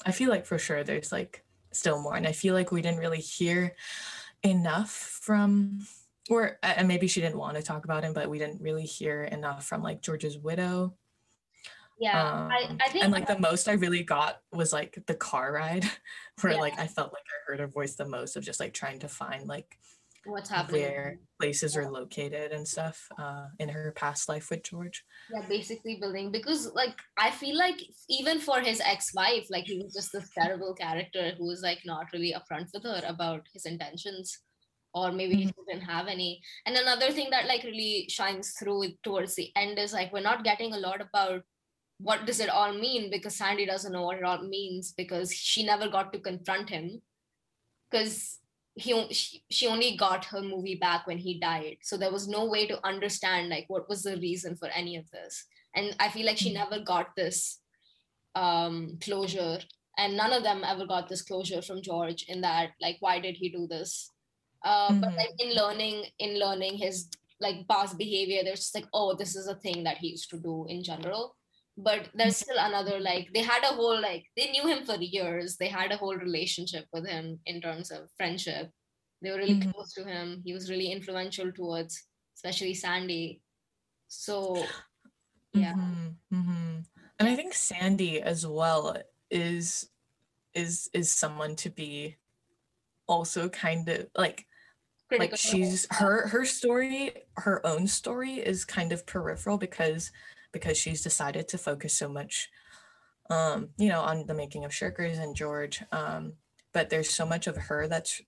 [0.05, 2.99] i feel like for sure there's like still more and i feel like we didn't
[2.99, 3.73] really hear
[4.43, 5.79] enough from
[6.29, 9.23] or and maybe she didn't want to talk about him but we didn't really hear
[9.23, 10.93] enough from like george's widow
[11.99, 15.15] yeah um, I, I think and like the most i really got was like the
[15.15, 15.85] car ride
[16.41, 16.59] where yeah.
[16.59, 19.07] like i felt like i heard her voice the most of just like trying to
[19.07, 19.77] find like
[20.25, 25.03] what's happening where places are located and stuff uh in her past life with george.
[25.31, 29.93] Yeah basically building because like i feel like even for his ex-wife like he was
[29.93, 34.39] just this terrible character who was like not really upfront with her about his intentions
[34.93, 35.47] or maybe mm-hmm.
[35.47, 36.41] he didn't have any.
[36.65, 40.43] And another thing that like really shines through towards the end is like we're not
[40.43, 41.41] getting a lot about
[41.99, 45.65] what does it all mean because sandi doesn't know what it all means because she
[45.65, 47.01] never got to confront him.
[47.89, 48.39] Because
[48.75, 51.77] he she, she only got her movie back when he died.
[51.81, 55.09] So there was no way to understand like what was the reason for any of
[55.11, 55.45] this.
[55.75, 56.69] And i feel like she mm-hmm.
[56.69, 57.59] never got this
[58.35, 59.59] um closure.
[59.97, 63.37] And none of them ever got this closure from george in that like why did
[63.37, 64.09] he do this?
[64.63, 65.01] Uh, mm-hmm.
[65.01, 67.09] but like in learning in learning his
[67.39, 70.65] like past behavior there's like oh this is a thing that he used to do
[70.69, 71.35] in general
[71.77, 75.57] but there's still another like they had a whole like they knew him for years
[75.57, 78.69] they had a whole relationship with him in terms of friendship
[79.21, 79.71] they were really mm-hmm.
[79.71, 82.03] close to him he was really influential towards
[82.35, 83.41] especially sandi
[84.07, 84.63] so
[85.53, 86.35] yeah mm-hmm.
[86.35, 86.79] Mm-hmm.
[87.19, 88.95] and i think sandi as well
[89.31, 89.89] is
[90.53, 92.17] is is someone to be
[93.07, 94.45] also kind of like
[95.09, 95.31] Critical.
[95.31, 100.11] like she's her her story her own story is kind of peripheral because
[100.53, 102.49] because she's decided to focus so much
[103.29, 106.33] um, you know on the making of shirkers and george um,
[106.71, 108.21] but there's so much of her that's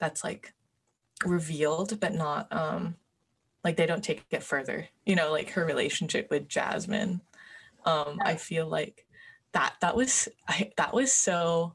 [0.00, 0.52] that's like
[1.24, 2.96] revealed but not um
[3.62, 7.20] like they don't take it further you know like her relationship with jasmine.
[7.84, 9.06] Um i feel like
[9.52, 11.74] that that was I, that was so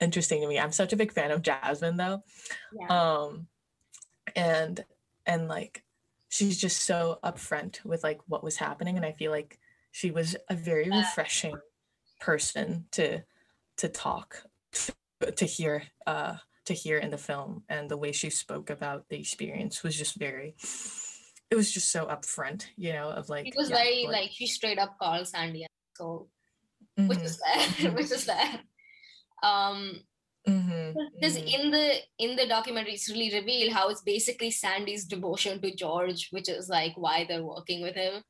[0.00, 0.58] interesting to me.
[0.58, 2.22] I'm such a big fan of jasmine though.
[2.78, 2.86] Yeah.
[3.22, 3.46] um
[4.36, 4.84] and
[5.26, 5.83] and like
[6.34, 9.60] she's just so upfront with like what was happening and i feel like
[9.92, 11.56] she was a very refreshing
[12.20, 13.20] person to
[13.76, 14.42] to talk
[15.36, 19.18] to, hear uh to hear in the film and the way she spoke about the
[19.18, 20.56] experience was just very
[21.50, 24.30] it was just so upfront you know of like it was yeah, very like, like,
[24.32, 26.26] she straight up called sandi so
[26.98, 27.08] mm-hmm.
[27.08, 27.94] which is there mm-hmm.
[27.96, 28.60] which is there
[29.44, 30.13] um Mm-hmm,
[30.44, 31.46] because mm-hmm.
[31.46, 36.28] in the in the documentary it's really revealed how it's basically sandi's devotion to george
[36.32, 38.22] which is like why they're working with him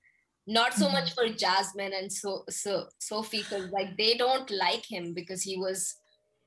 [0.47, 0.95] not so mm-hmm.
[0.95, 5.57] much for jasmine and so so sophie because like they don't like him because he
[5.57, 5.97] was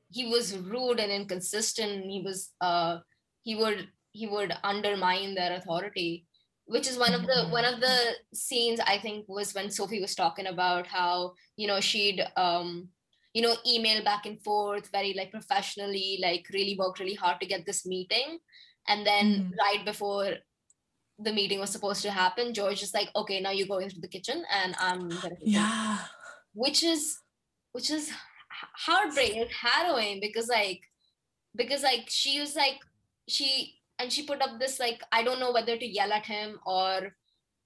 [0.10, 3.00] he was rude and inconsistent he was uh
[3.44, 6.26] he would he would undermine their authority
[6.66, 8.36] which is one of the one of the mm-hmm.
[8.36, 12.88] scenes i think was when sophie was talking about how you know she'd um
[13.38, 17.52] you know email back and forth very like professionally like really worked really hard to
[17.54, 18.40] get this meeting.
[18.88, 19.60] And then mm-hmm.
[19.60, 20.38] right before
[21.20, 24.08] the meeting was supposed to happen george is like okay now you go into the
[24.08, 25.98] kitchen and i'm gonna yeah.
[26.54, 27.20] Which is
[27.72, 28.12] which is
[28.86, 30.82] heartbreaking harrowing because like
[31.56, 32.80] because like she was like
[33.28, 36.60] she and she put up this like i don't know whether to yell at him
[36.66, 37.16] or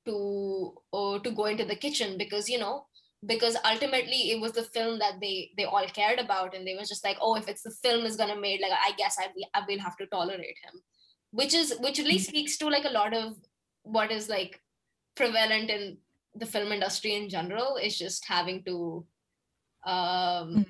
[0.05, 2.85] to or to go into the kitchen because you know
[3.25, 6.87] because ultimately it was the film that they they all cared about and they were
[6.91, 9.63] just like oh if it's the film is gonna made like i guess i, I
[9.67, 10.81] will have to tolerate him
[11.31, 12.23] which is which really Mm-hmm.
[12.31, 13.35] speaks to like a lot of
[13.83, 14.59] what is like
[15.15, 15.97] prevalent in
[16.35, 19.05] the film industry in general is just having to
[19.85, 20.65] um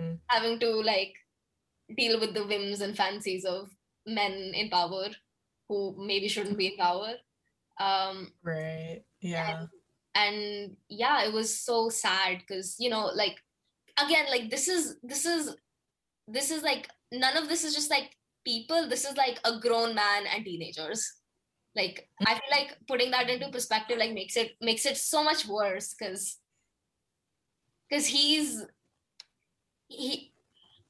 [0.00, 0.18] Mhm.
[0.28, 1.14] having to like
[1.96, 3.70] deal with the whims and fancies of
[4.06, 5.08] men in power
[5.68, 7.14] who maybe shouldn't be in power
[7.80, 9.02] um Right.
[9.20, 9.66] Yeah.
[10.14, 13.36] And yeah it was so sad because you know like
[13.98, 15.56] again like this is this is
[16.28, 18.88] this is like none of this is just like people.
[18.88, 21.20] This is like a grown man and teenagers.
[21.76, 25.44] Like i feel like putting that into perspective like makes it makes it so much
[25.44, 26.38] worse because
[27.88, 28.64] because he's
[29.88, 30.32] he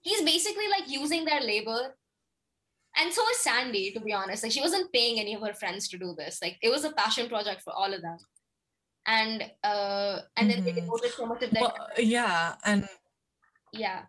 [0.02, 1.96] he's basically like using their labor.
[2.96, 4.42] And so is sandi to be honest.
[4.42, 6.38] Like she wasn't paying any of her friends to do this.
[6.42, 8.18] Like it was a passion project for all of them
[9.06, 10.80] and uh and then they Mhm.
[10.86, 12.54] devoted so much of their Well, yeah.
[12.64, 12.88] And
[13.72, 14.02] yeah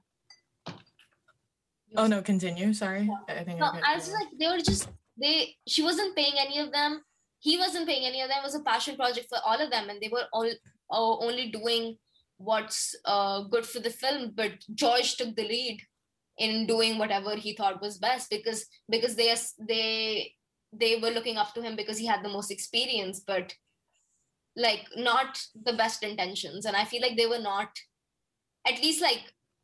[1.98, 2.74] oh no, continue.
[2.74, 3.10] Sorry.
[3.28, 4.90] I think no I, was like they were just
[5.22, 7.02] they she wasn't paying any of them
[7.40, 9.90] he wasn't paying any of them it was a passion project for all of them
[9.90, 10.50] and they were all
[10.90, 11.98] only doing
[12.38, 15.80] what's uh, good for the film but george took the lead
[16.38, 19.34] in doing whatever he thought was best because because they
[19.70, 20.34] they
[20.74, 23.54] they were looking up to him because he had the most experience but
[24.56, 26.66] like not the best intentions.
[26.66, 27.70] And i feel like they were not
[28.68, 29.22] at least like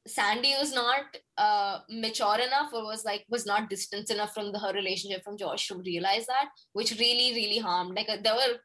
[0.08, 1.04] sandi was not
[1.38, 5.38] uh mature enough or was like was not distant enough from the, her relationship from
[5.38, 7.96] george to realize that which really really harmed.
[7.96, 8.58] Like uh, there were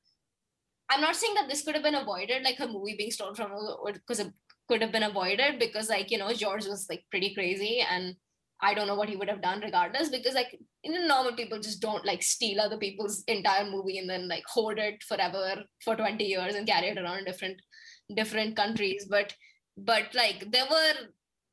[0.90, 3.50] i'm not saying that this could have been avoided like her movie being stolen from
[3.50, 4.32] her because it
[4.68, 8.14] could have been avoided because like you know george was like pretty crazy and
[8.60, 11.58] i don't know what he would have done regardless because like you know normal people
[11.58, 15.96] just don't like steal other people's entire movie and then like hoard it forever for
[15.96, 17.60] 20 years and carry it around in different
[18.14, 19.34] different countries but
[19.76, 20.94] but like there were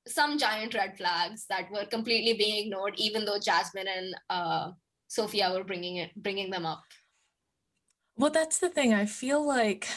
[0.07, 4.71] some giant red flags that were completely being ignored even though jasmine and uh
[5.07, 6.83] sophia were bringing it bringing them up
[8.15, 8.93] Well, that's the thing.
[8.93, 9.87] I feel like,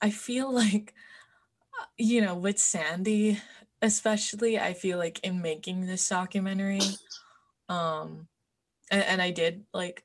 [0.00, 0.94] I feel like,
[1.96, 3.40] you know, with Sandi,
[3.82, 6.80] especially, I feel like in making this documentary,
[7.68, 8.28] um,
[8.90, 10.04] and, and I did like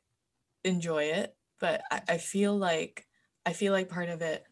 [0.64, 3.08] enjoy it, but I, I feel like,
[3.46, 4.46] I feel like part of it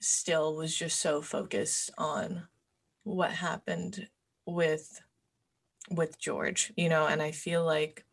[0.00, 2.48] still was just so focused on
[3.04, 4.08] what happened
[4.46, 5.00] with
[5.90, 8.04] with George, you know, and I feel like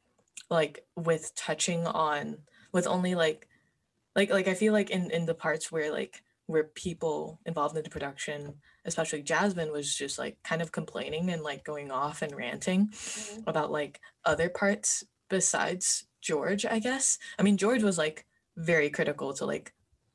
[0.49, 2.39] like with touching on
[2.71, 3.47] with only like
[4.15, 7.83] like like I feel like in in the parts where like where people involved in
[7.83, 8.55] the production,
[8.87, 12.91] especially Jasmine, was just like kind of complaining and like going off and ranting
[13.45, 17.19] about like other parts besides George, I guess.
[17.37, 18.25] I mean, George was like
[18.55, 19.73] very critical to like,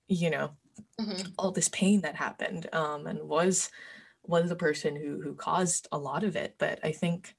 [0.09, 0.57] you know,
[0.99, 1.33] Mhm.
[1.39, 3.71] all this pain that happened, um, and was
[4.25, 6.55] was the person who who caused a lot of it.
[6.59, 7.35] But I think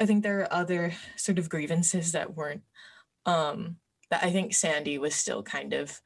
[0.00, 2.62] I think there are other sort of grievances that weren't
[3.24, 3.76] um
[4.10, 6.00] that I think Sandi was still kind of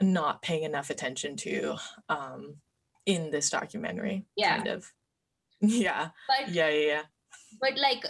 [0.00, 1.76] not paying enough attention to
[2.08, 2.56] um
[3.06, 4.26] in this documentary.
[4.36, 4.56] Yeah.
[4.56, 4.90] Kind of.
[5.60, 6.08] Yeah.
[6.28, 7.02] but Yeah, yeah, yeah.
[7.60, 8.04] but like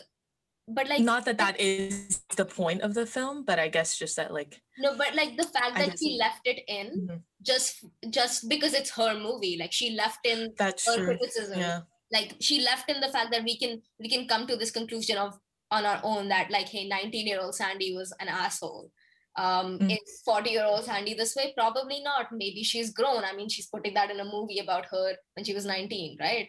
[0.68, 4.16] but like not that that is the point of the film, but I guess just
[4.16, 7.20] that like no but like the fact that she left it in Mhm.
[7.42, 11.06] just just because it's her movie like she left in that's her true.
[11.06, 11.80] criticism Yeah.
[12.12, 15.18] like she left in the fact that we can we can come to this conclusion
[15.18, 15.36] of
[15.70, 18.90] on our own that like hey 19 year old sandi was an asshole
[19.36, 19.90] um Mm.
[19.92, 23.66] is 40 year old sandi this way probably not maybe she's grown i mean she's
[23.68, 26.48] putting that in a movie about her when she was 19 right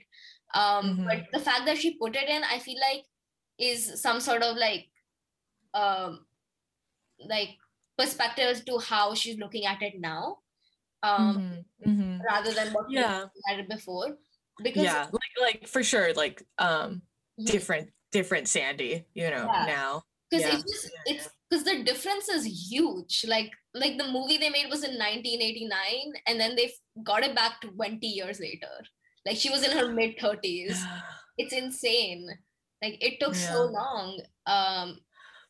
[0.54, 1.06] um Mhm.
[1.06, 3.06] but the fact that she put it in i feel like
[3.58, 4.90] is some sort of like
[5.74, 6.26] um
[7.20, 7.58] like
[7.98, 10.40] perspective to how she's looking at it now
[11.04, 12.20] um Mhm, mhm.
[12.30, 13.28] rather than what Yeah.
[13.50, 14.18] at before
[14.62, 17.02] because Yeah, like like for sure, like um
[17.40, 17.46] Mhm.
[17.46, 19.66] different different Sandi, you know, Yeah.
[19.66, 20.04] now.
[20.30, 23.26] because Yeah, it's just yeah, it's because the difference is huge.
[23.28, 26.72] Like like the movie they made was in 1989 and then they
[27.04, 28.68] got it back 20 years later.
[29.26, 30.84] Like she was in her mid 30s
[31.38, 32.28] it's insane.
[32.82, 35.00] Like it took so long um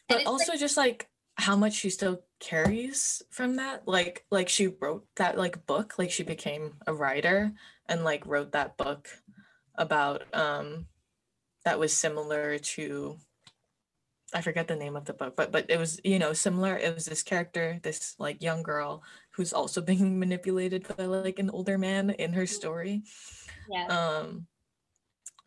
[0.10, 3.88] But also like, just like how much she still carries from that.
[3.88, 7.54] Like like she wrote that like book, like she became a writer
[7.88, 9.08] and like wrote that book
[9.76, 10.86] about um
[11.66, 13.18] that was similar to
[14.34, 16.78] I forget the name of the book, but but it was you know similar.
[16.78, 21.50] It was this character, this like young girl who's also being manipulated by like an
[21.50, 23.04] older man in her story.
[23.70, 24.48] yeah Um,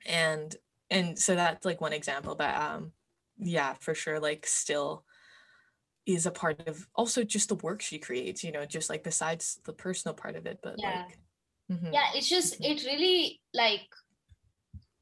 [0.06, 0.54] and
[0.90, 2.92] and so that's like one example, but um,
[3.38, 5.04] yeah, for sure, like still
[6.06, 8.44] is a part of also just the work she creates.
[8.44, 11.04] You know, just like besides the personal part of it, but Yeah.
[11.06, 11.18] like
[11.68, 11.92] Mhm.
[11.92, 13.90] yeah it's just it really like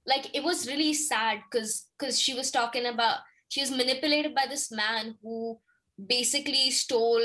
[0.07, 3.19] like it was really sad because because she was talking about
[3.55, 5.57] she was manipulated by this man who
[6.09, 7.23] basically stole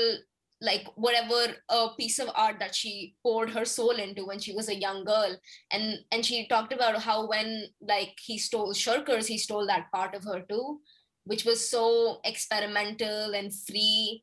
[0.60, 4.68] like whatever a piece of art that she poured her soul into when she was
[4.68, 5.34] a young girl.
[5.72, 10.14] And and she talked about how when like he stole shirkers he stole that part
[10.14, 10.78] of her too
[11.24, 14.22] which was so experimental and free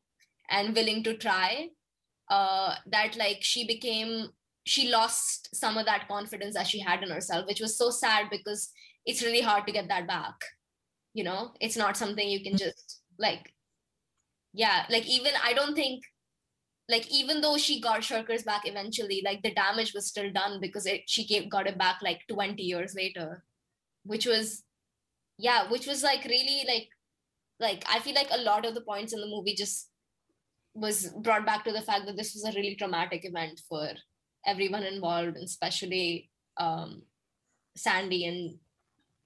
[0.50, 1.68] and willing to try
[2.30, 4.28] uh that like she became
[4.64, 8.30] she lost some of that confidence that she had in herself which was so sad
[8.30, 8.70] because
[9.06, 10.48] it's really hard to get that back
[11.18, 13.52] you know it's not something you can just like
[14.52, 16.04] yeah like even i don't think
[16.88, 20.86] like even though she got shirkers back eventually like the damage was still done because
[20.86, 23.44] it, she gave, got it back like 20 years later
[24.04, 24.62] which was
[25.38, 26.88] yeah which was like really like
[27.60, 29.90] like i feel like a lot of the points in the movie just
[30.74, 33.88] was brought back to the fact that this was a really traumatic event for
[34.46, 37.02] everyone involved and especially um
[37.76, 38.56] sandi and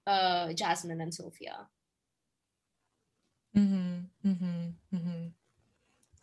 [0.07, 1.67] uh jasmine and sophia
[3.55, 4.29] Mm-hmm.
[4.29, 4.95] Mm-hmm.
[4.95, 5.27] Mm-hmm.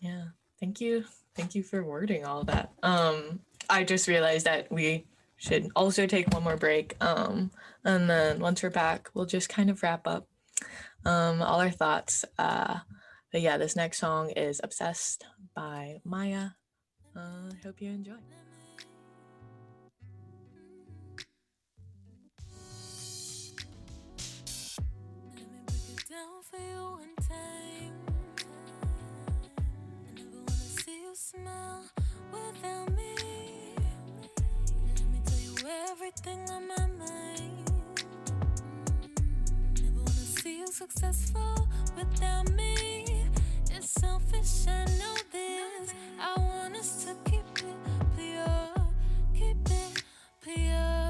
[0.00, 0.24] Yeah.
[0.58, 1.04] Thank you.
[1.34, 2.72] Thank you for wording all that.
[2.82, 5.06] Um, I just realized that we
[5.36, 6.96] should also take one more break.
[7.00, 7.50] Um,
[7.84, 10.26] and then once we're back, we'll just kind of wrap up
[11.06, 12.24] um all our thoughts.
[12.38, 12.80] Uh
[13.32, 15.24] but yeah, this next song is Obsessed
[15.54, 16.50] by Maya.
[17.16, 18.14] Uh, hope you enjoy.
[26.50, 27.90] for you wanna
[40.42, 43.04] wanna successful without me.
[43.70, 45.92] It's selfish, I know this.
[46.20, 46.40] I
[47.06, 47.76] to keep it
[48.16, 48.84] pure,
[49.34, 50.02] keep it
[50.40, 51.09] pure.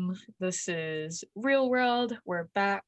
[0.00, 2.16] Um, this is Real World.
[2.24, 2.84] We're back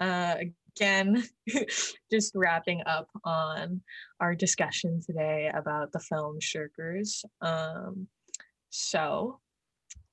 [0.00, 0.36] uh,
[0.74, 1.22] again,
[2.10, 3.80] just wrapping up on
[4.20, 7.24] our discussion today about the film Shirkers.
[7.40, 8.08] Um,
[8.70, 9.38] so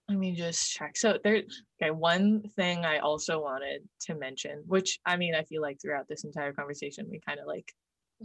[0.07, 0.95] let me just check.
[0.95, 1.41] So there,
[1.81, 6.07] okay, one thing I also wanted to mention, which I mean, I feel like throughout
[6.07, 7.71] this entire conversation we kind of like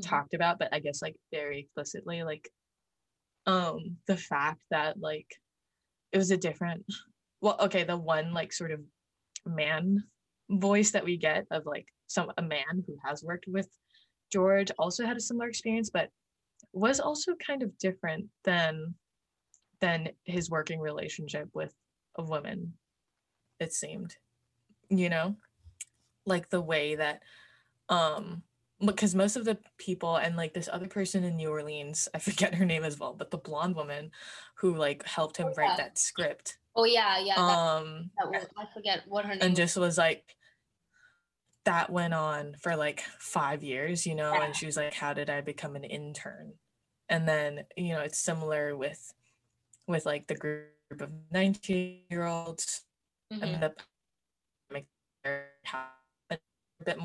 [0.03, 2.51] talked about, but I guess like very explicitly, like
[3.47, 5.35] um the fact that like
[6.13, 6.85] it was a different
[7.41, 8.81] well okay the one like sort of
[9.47, 10.03] man
[10.51, 13.69] voice that we get of like some a man who has worked with
[14.33, 16.11] george also had a similar experience but
[16.73, 18.95] was also kind of different than
[19.81, 21.73] than his working relationship with
[22.17, 22.73] a woman
[23.61, 24.17] it seemed
[24.91, 25.37] you know?
[26.27, 27.23] Like the way that
[27.89, 28.43] um
[28.85, 32.55] because most of the people and like this other person in New Orleans, I forget
[32.55, 34.11] her name as well, but the blonde woman
[34.57, 35.77] who like helped him Oh, write yeah.
[35.77, 36.59] that script.
[36.77, 37.35] Oh yeah, yeah.
[37.35, 39.41] that- Um that was- I forget what her name.
[39.43, 39.57] and was.
[39.59, 40.37] just was like
[41.65, 44.45] that went on for like five years, you know, Yeah.
[44.45, 46.55] and she was like, How did I become an intern?
[47.11, 49.13] And then, you know, it's similar with
[49.87, 50.69] with like the group
[51.01, 52.85] of 19 year olds
[53.33, 53.43] Mhm.
[53.43, 53.75] and the
[54.71, 56.43] a bit
[56.81, 56.97] more